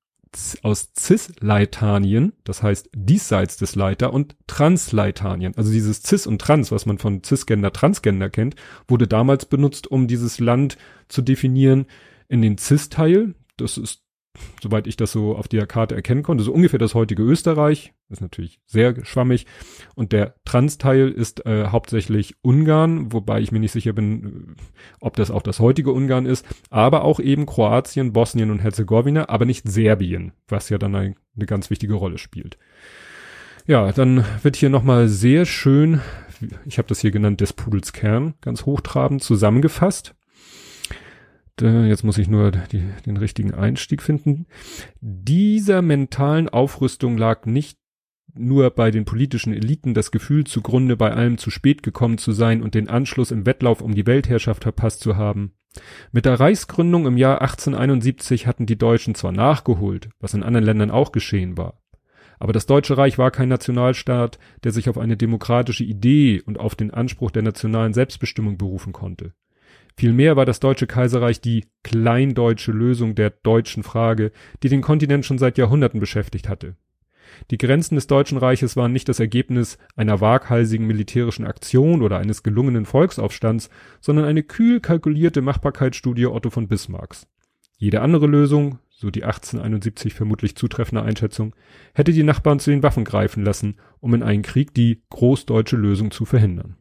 [0.62, 5.57] aus Cis-Leitanien, das heißt diesseits des Leiter und Transleitanien.
[5.57, 8.57] Also dieses Cis und Trans, was man von Cisgender, Transgender kennt,
[8.89, 10.76] wurde damals benutzt, um dieses Land
[11.09, 11.87] zu definieren
[12.28, 13.34] in den Cis-Teil.
[13.57, 14.05] Das ist
[14.62, 18.20] soweit ich das so auf der Karte erkennen konnte, so ungefähr das heutige Österreich, ist
[18.20, 19.47] natürlich sehr schwammig.
[19.95, 24.62] Und der Trans-Teil ist äh, hauptsächlich Ungarn, wobei ich mir nicht sicher bin, äh,
[25.01, 29.45] ob das auch das heutige Ungarn ist, aber auch eben Kroatien, Bosnien und Herzegowina, aber
[29.45, 32.59] nicht Serbien, was ja dann eine, eine ganz wichtige Rolle spielt.
[33.66, 36.01] Ja, dann wird hier nochmal sehr schön,
[36.66, 40.14] ich habe das hier genannt, des Pudels Kern, ganz hochtrabend zusammengefasst
[41.61, 44.46] jetzt muss ich nur die, den richtigen Einstieg finden.
[45.00, 47.78] Dieser mentalen Aufrüstung lag nicht
[48.34, 52.62] nur bei den politischen Eliten das Gefühl zugrunde, bei allem zu spät gekommen zu sein
[52.62, 55.52] und den Anschluss im Wettlauf um die Weltherrschaft verpasst zu haben.
[56.12, 60.90] Mit der Reichsgründung im Jahr 1871 hatten die Deutschen zwar nachgeholt, was in anderen Ländern
[60.90, 61.80] auch geschehen war.
[62.38, 66.74] Aber das Deutsche Reich war kein Nationalstaat, der sich auf eine demokratische Idee und auf
[66.74, 69.32] den Anspruch der nationalen Selbstbestimmung berufen konnte.
[69.99, 74.30] Vielmehr war das Deutsche Kaiserreich die kleindeutsche Lösung der deutschen Frage,
[74.62, 76.76] die den Kontinent schon seit Jahrhunderten beschäftigt hatte.
[77.51, 82.42] Die Grenzen des Deutschen Reiches waren nicht das Ergebnis einer waghalsigen militärischen Aktion oder eines
[82.42, 83.70] gelungenen Volksaufstands,
[84.01, 87.26] sondern eine kühl kalkulierte Machbarkeitsstudie Otto von Bismarcks.
[87.78, 91.55] Jede andere Lösung, so die 1871 vermutlich zutreffende Einschätzung,
[91.94, 96.11] hätte die Nachbarn zu den Waffen greifen lassen, um in einen Krieg die großdeutsche Lösung
[96.11, 96.76] zu verhindern.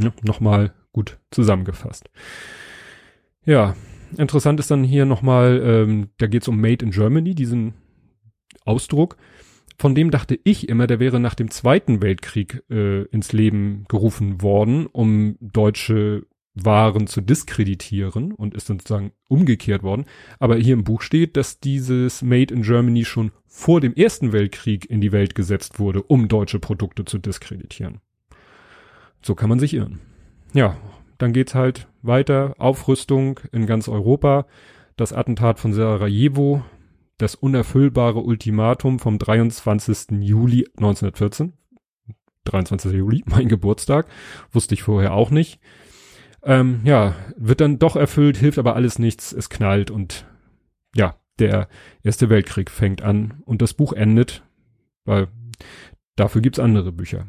[0.00, 2.10] Ja, Nochmal gut zusammengefasst.
[3.44, 3.74] Ja,
[4.16, 7.74] interessant ist dann hier nochmal, ähm, da geht es um Made in Germany, diesen
[8.64, 9.16] Ausdruck.
[9.78, 14.42] Von dem dachte ich immer, der wäre nach dem Zweiten Weltkrieg äh, ins Leben gerufen
[14.42, 20.04] worden, um deutsche Waren zu diskreditieren und ist sozusagen umgekehrt worden.
[20.38, 24.88] Aber hier im Buch steht, dass dieses Made in Germany schon vor dem Ersten Weltkrieg
[24.88, 28.00] in die Welt gesetzt wurde, um deutsche Produkte zu diskreditieren.
[29.22, 30.00] So kann man sich irren.
[30.54, 30.76] Ja,
[31.18, 32.54] dann geht's halt weiter.
[32.58, 34.46] Aufrüstung in ganz Europa.
[34.96, 36.62] Das Attentat von Sarajevo.
[37.18, 40.20] Das unerfüllbare Ultimatum vom 23.
[40.20, 41.52] Juli 1914.
[42.44, 42.92] 23.
[42.92, 44.06] Juli, mein Geburtstag.
[44.50, 45.60] Wusste ich vorher auch nicht.
[46.42, 49.32] Ähm, ja, wird dann doch erfüllt, hilft aber alles nichts.
[49.32, 50.26] Es knallt und
[50.94, 51.68] ja, der
[52.02, 54.42] Erste Weltkrieg fängt an und das Buch endet,
[55.04, 55.28] weil
[56.16, 57.26] dafür gibt's andere Bücher.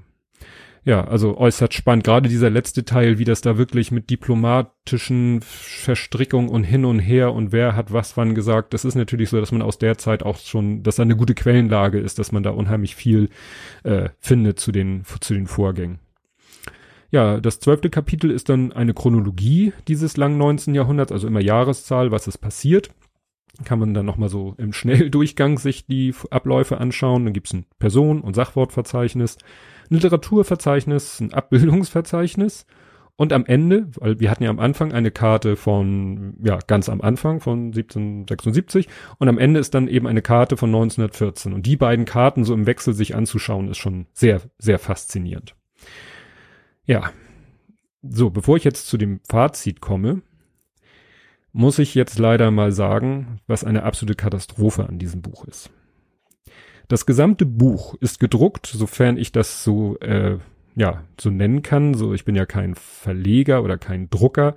[0.86, 2.04] Ja, also äußerst spannend.
[2.04, 7.34] Gerade dieser letzte Teil, wie das da wirklich mit diplomatischen Verstrickungen und hin und her
[7.34, 8.74] und wer hat was wann gesagt.
[8.74, 11.36] Das ist natürlich so, dass man aus der Zeit auch schon, dass da eine gute
[11.36, 13.30] Quellenlage ist, dass man da unheimlich viel
[13.84, 16.00] äh, findet zu den, zu den Vorgängen.
[17.12, 20.76] Ja, das zwölfte Kapitel ist dann eine Chronologie dieses langen 19.
[20.76, 22.90] Jahrhunderts, also immer Jahreszahl, was ist passiert.
[23.64, 27.24] Kann man dann nochmal so im Schnelldurchgang sich die Abläufe anschauen.
[27.24, 29.38] Dann gibt's ein Person- und Sachwortverzeichnis
[29.94, 32.66] ein Literaturverzeichnis, ein Abbildungsverzeichnis
[33.16, 37.02] und am Ende, weil wir hatten ja am Anfang eine Karte von, ja, ganz am
[37.02, 38.88] Anfang von 1776
[39.20, 42.54] und am Ende ist dann eben eine Karte von 1914 und die beiden Karten so
[42.54, 45.56] im Wechsel sich anzuschauen ist schon sehr, sehr faszinierend.
[46.86, 47.12] Ja.
[48.02, 50.24] So, bevor ich jetzt zu dem Fazit komme,
[51.54, 55.70] muss ich jetzt leider mal sagen, was eine absolute Katastrophe an diesem Buch ist.
[56.88, 60.38] Das gesamte Buch ist gedruckt, sofern ich das so, äh,
[60.76, 61.94] ja, so nennen kann.
[61.94, 64.56] So, ich bin ja kein Verleger oder kein Drucker.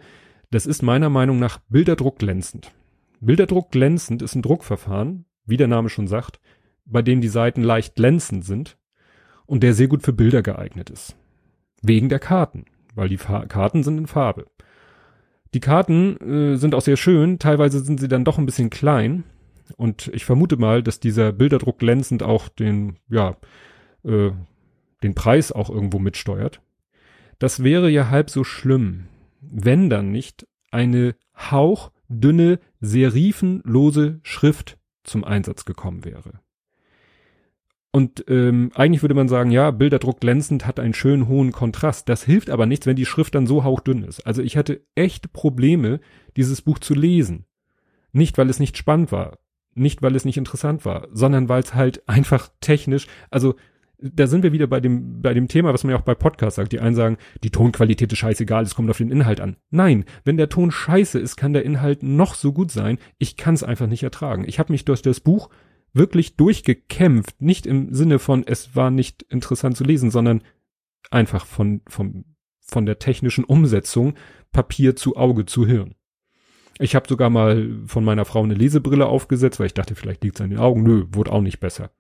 [0.51, 2.73] Das ist meiner Meinung nach Bilderdruck glänzend.
[3.21, 6.41] Bilderdruck glänzend ist ein Druckverfahren, wie der Name schon sagt,
[6.85, 8.77] bei dem die Seiten leicht glänzend sind
[9.47, 11.17] und der sehr gut für Bilder geeignet ist.
[11.83, 12.65] Wegen der Karten,
[12.95, 14.47] weil die Fa Karten sind in Farbe.
[15.55, 19.25] Die Karten äh, sind auch sehr schön, teilweise sind sie dann doch ein bisschen klein,
[19.77, 23.37] und ich vermute mal, dass dieser Bilderdruck glänzend auch den, ja,
[24.05, 24.31] äh,
[25.03, 26.61] den Preis auch irgendwo mitsteuert.
[27.39, 29.09] Das wäre ja halb so schlimm,
[29.41, 36.41] wenn dann nicht eine hauchdünne, serifenlose Schrift zum Einsatz gekommen wäre.
[37.93, 42.11] Und ähm, eigentlich würde man sagen, ja, Bilderdruck glänzend hat einen schönen hohen Kontrast.
[42.11, 44.27] Das hilft aber nichts, wenn die Schrift dann so hauchdünn ist.
[44.27, 46.01] Also ich hatte echt Probleme,
[46.37, 47.47] dieses Buch zu lesen.
[48.13, 49.39] Nicht, weil es nicht spannend war,
[49.77, 53.55] nicht, weil es nicht interessant war, sondern weil es halt einfach technisch, also
[53.99, 56.57] da sind wir wieder bei dem, bei dem Thema, was man ja auch bei Podcasts
[56.57, 56.73] sagt.
[56.73, 59.57] Die einen sagen, die Tonqualität ist scheißegal, es kommt auf den Inhalt an.
[59.71, 62.99] Nein, wenn der Ton scheiße ist, kann der Inhalt noch so gut sein.
[63.19, 64.45] Ich kann es einfach nicht ertragen.
[64.47, 65.49] Ich habe mich durch das Buch
[65.95, 67.41] wirklich durchgekämpft.
[67.41, 70.43] Nicht im Sinne von, es war nicht interessant zu lesen, sondern
[71.11, 72.25] einfach von, von,
[72.61, 74.15] von der technischen Umsetzung
[74.53, 75.96] Papier zu Auge zu Hirn.
[76.79, 80.41] Ich habe sogar mal von meiner Frau eine Lesebrille aufgesetzt, weil ich dachte, vielleicht liegt's
[80.41, 80.83] an den Augen.
[80.83, 81.91] Nö, wurde auch nicht besser.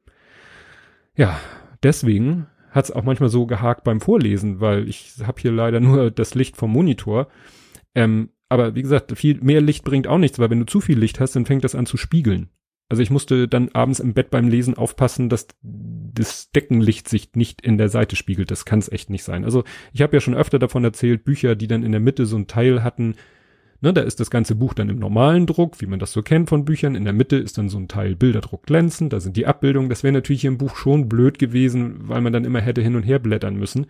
[1.16, 1.40] Ja,
[1.82, 6.34] deswegen hat's auch manchmal so gehakt beim Vorlesen, weil ich habe hier leider nur das
[6.34, 7.28] Licht vom Monitor.
[7.94, 10.98] Ähm, aber wie gesagt, viel mehr Licht bringt auch nichts, weil wenn du zu viel
[10.98, 12.50] Licht hast, dann fängt das an zu spiegeln.
[12.88, 17.60] Also ich musste dann abends im Bett beim Lesen aufpassen, dass das Deckenlicht sich nicht
[17.60, 18.50] in der Seite spiegelt.
[18.52, 19.44] Das kann es echt nicht sein.
[19.44, 22.36] Also ich habe ja schon öfter davon erzählt, Bücher, die dann in der Mitte so
[22.36, 23.16] ein Teil hatten,
[23.80, 26.48] Ne, da ist das ganze Buch dann im normalen Druck, wie man das so kennt
[26.48, 26.94] von Büchern.
[26.94, 29.90] In der Mitte ist dann so ein Teil Bilderdruck glänzend, da sind die Abbildungen.
[29.90, 32.96] Das wäre natürlich hier im Buch schon blöd gewesen, weil man dann immer hätte hin
[32.96, 33.86] und her blättern müssen.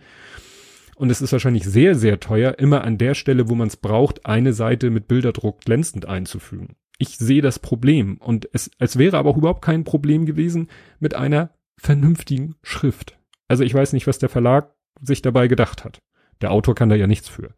[0.95, 4.25] Und es ist wahrscheinlich sehr, sehr teuer, immer an der Stelle, wo man es braucht,
[4.25, 6.75] eine Seite mit Bilderdruck glänzend einzufügen.
[6.97, 10.69] Ich sehe das Problem und es, es wäre aber auch überhaupt kein Problem gewesen
[10.99, 13.19] mit einer vernünftigen Schrift.
[13.47, 16.01] Also ich weiß nicht, was der Verlag sich dabei gedacht hat.
[16.41, 17.53] Der Autor kann da ja nichts für.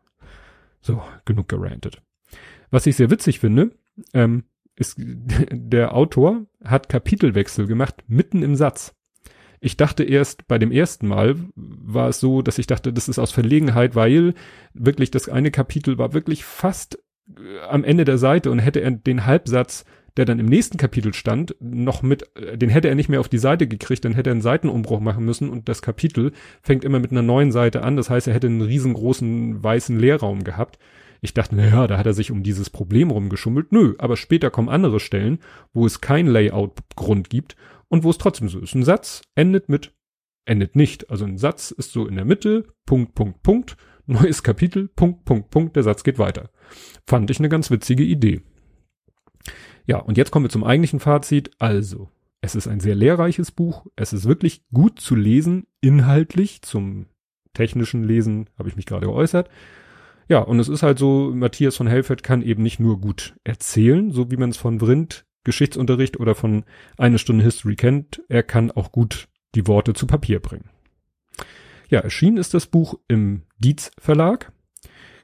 [0.82, 2.02] So, genug gerantet.
[2.72, 3.72] Was ich sehr witzig finde,
[4.14, 4.44] ähm,
[4.76, 4.96] ist,
[5.52, 8.96] der Autor hat Kapitelwechsel gemacht mitten im Satz.
[9.62, 13.20] Ich dachte erst bei dem ersten Mal war es so, dass ich dachte, das ist
[13.20, 14.34] aus Verlegenheit, weil
[14.74, 16.98] wirklich das eine Kapitel war wirklich fast
[17.28, 19.84] äh, am Ende der Seite und hätte er den Halbsatz,
[20.16, 23.28] der dann im nächsten Kapitel stand, noch mit, äh, den hätte er nicht mehr auf
[23.28, 27.00] die Seite gekriegt, dann hätte er einen Seitenumbruch machen müssen und das Kapitel fängt immer
[27.00, 27.98] mit einer neuen Seite an.
[27.98, 30.80] Das heißt, er hätte einen riesengroßen weißen Leerraum gehabt.
[31.22, 33.72] Ich dachte, naja, da hat er sich um dieses Problem rumgeschummelt.
[33.72, 35.40] Nö, aber später kommen andere Stellen,
[35.74, 37.56] wo es kein Layout-Grund gibt
[37.90, 38.76] und wo es trotzdem so ist.
[38.76, 39.94] Ein Satz endet mit,
[40.46, 41.10] endet nicht.
[41.10, 45.50] Also ein Satz ist so in der Mitte, Punkt, Punkt, Punkt, neues Kapitel, Punkt, Punkt,
[45.50, 46.50] Punkt, der Satz geht weiter.
[47.06, 48.42] Fand ich eine ganz witzige Idee.
[49.86, 51.52] Ja, und jetzt kommen wir zum eigentlichen Fazit.
[51.60, 52.10] Also,
[52.42, 53.88] es ist ein sehr lehrreiches Buch.
[53.96, 56.62] Es ist wirklich gut zu lesen, inhaltlich.
[56.62, 57.08] Zum
[57.54, 59.50] technischen Lesen habe ich mich gerade geäußert.
[60.30, 64.12] Ja, und es ist halt so, Matthias von Helfert kann eben nicht nur gut erzählen,
[64.12, 66.64] so wie man es von Vrind Geschichtsunterricht oder von
[66.98, 70.70] eine Stunde History kennt, er kann auch gut die Worte zu Papier bringen.
[71.90, 74.52] Ja, erschienen ist das Buch im Dietz Verlag.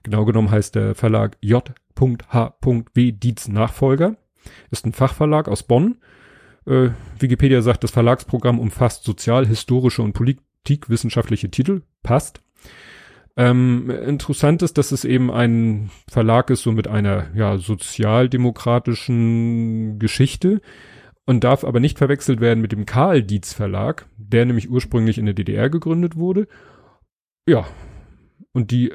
[0.01, 3.11] Genau genommen heißt der Verlag J.H.W.
[3.11, 4.17] Dietz Nachfolger.
[4.71, 5.97] Ist ein Fachverlag aus Bonn.
[6.65, 6.89] Äh,
[7.19, 11.83] Wikipedia sagt, das Verlagsprogramm umfasst sozial, historische und politikwissenschaftliche Titel.
[12.01, 12.41] Passt.
[13.37, 20.61] Ähm, interessant ist, dass es eben ein Verlag ist, so mit einer ja, sozialdemokratischen Geschichte.
[21.25, 25.25] und darf aber nicht verwechselt werden mit dem Karl Dietz Verlag, der nämlich ursprünglich in
[25.25, 26.47] der DDR gegründet wurde.
[27.47, 27.65] Ja,
[28.53, 28.93] und die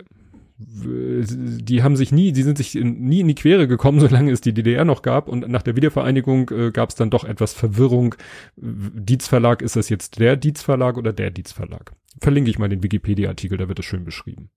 [0.63, 4.41] die haben sich nie, die sind sich in, nie in die Quere gekommen, solange es
[4.41, 8.15] die DDR noch gab und nach der Wiedervereinigung äh, gab es dann doch etwas Verwirrung.
[8.57, 11.93] Dietz Verlag, ist das jetzt der Dietz Verlag oder der Dietz Verlag?
[12.21, 14.51] Verlinke ich mal den Wikipedia-Artikel, da wird das schön beschrieben.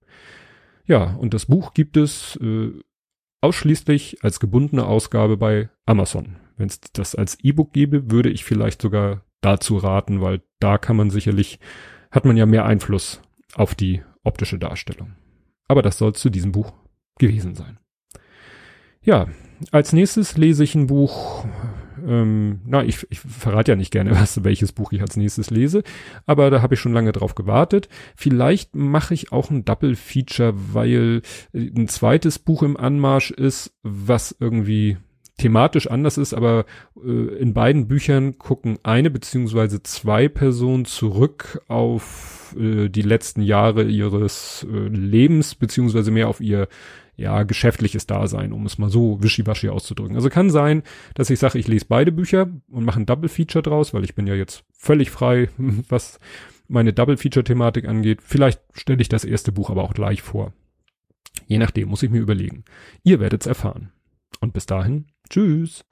[0.86, 2.72] Ja, und das Buch gibt es äh,
[3.42, 6.38] ausschließlich als gebundene Ausgabe bei Amazon.
[6.58, 10.96] Wenn es das als E-Book gäbe, würde ich vielleicht sogar dazu raten, weil da kann
[10.96, 11.60] man sicherlich,
[12.12, 13.22] hat man ja mehr Einfluss
[13.56, 15.16] auf die optische Darstellung.
[15.68, 16.74] Aber das soll zu diesem Buch
[17.20, 17.78] gewesen sein.
[19.02, 19.28] Ja,
[19.72, 21.46] als nächstes lese ich ein Buch,
[22.06, 25.84] ähm, na, ich, ich verrate ja nicht gerne, was, welches Buch ich als nächstes lese,
[26.26, 27.90] aber da habe ich schon lange drauf gewartet.
[28.16, 31.22] Vielleicht mache ich auch ein Double Feature, weil
[31.54, 34.98] ein zweites Buch im Anmarsch ist, was irgendwie
[35.38, 36.66] thematisch anders ist, aber
[37.04, 43.84] äh, in beiden Büchern gucken eine beziehungsweise zwei Personen zurück auf äh, die letzten Jahre
[43.84, 46.68] ihres äh, Lebens, beziehungsweise mehr auf ihr
[47.16, 50.16] ja, geschäftliches Dasein, um es mal so wischiwaschi auszudrücken.
[50.16, 50.84] Also kann sein,
[51.14, 54.16] dass ich sage, ich lese beide Bücher und mache ein Double Feature draus, weil ich
[54.16, 55.50] bin ja jetzt völlig frei,
[55.90, 56.20] was
[56.68, 58.22] meine Double Feature Thematik angeht.
[58.24, 60.54] Vielleicht stelle ich das erste Buch aber auch gleich vor.
[61.46, 62.64] Je nachdem muss ich mir überlegen.
[63.04, 63.92] Ihr werdet es erfahren.
[64.40, 65.86] Und bis dahin, tschüss.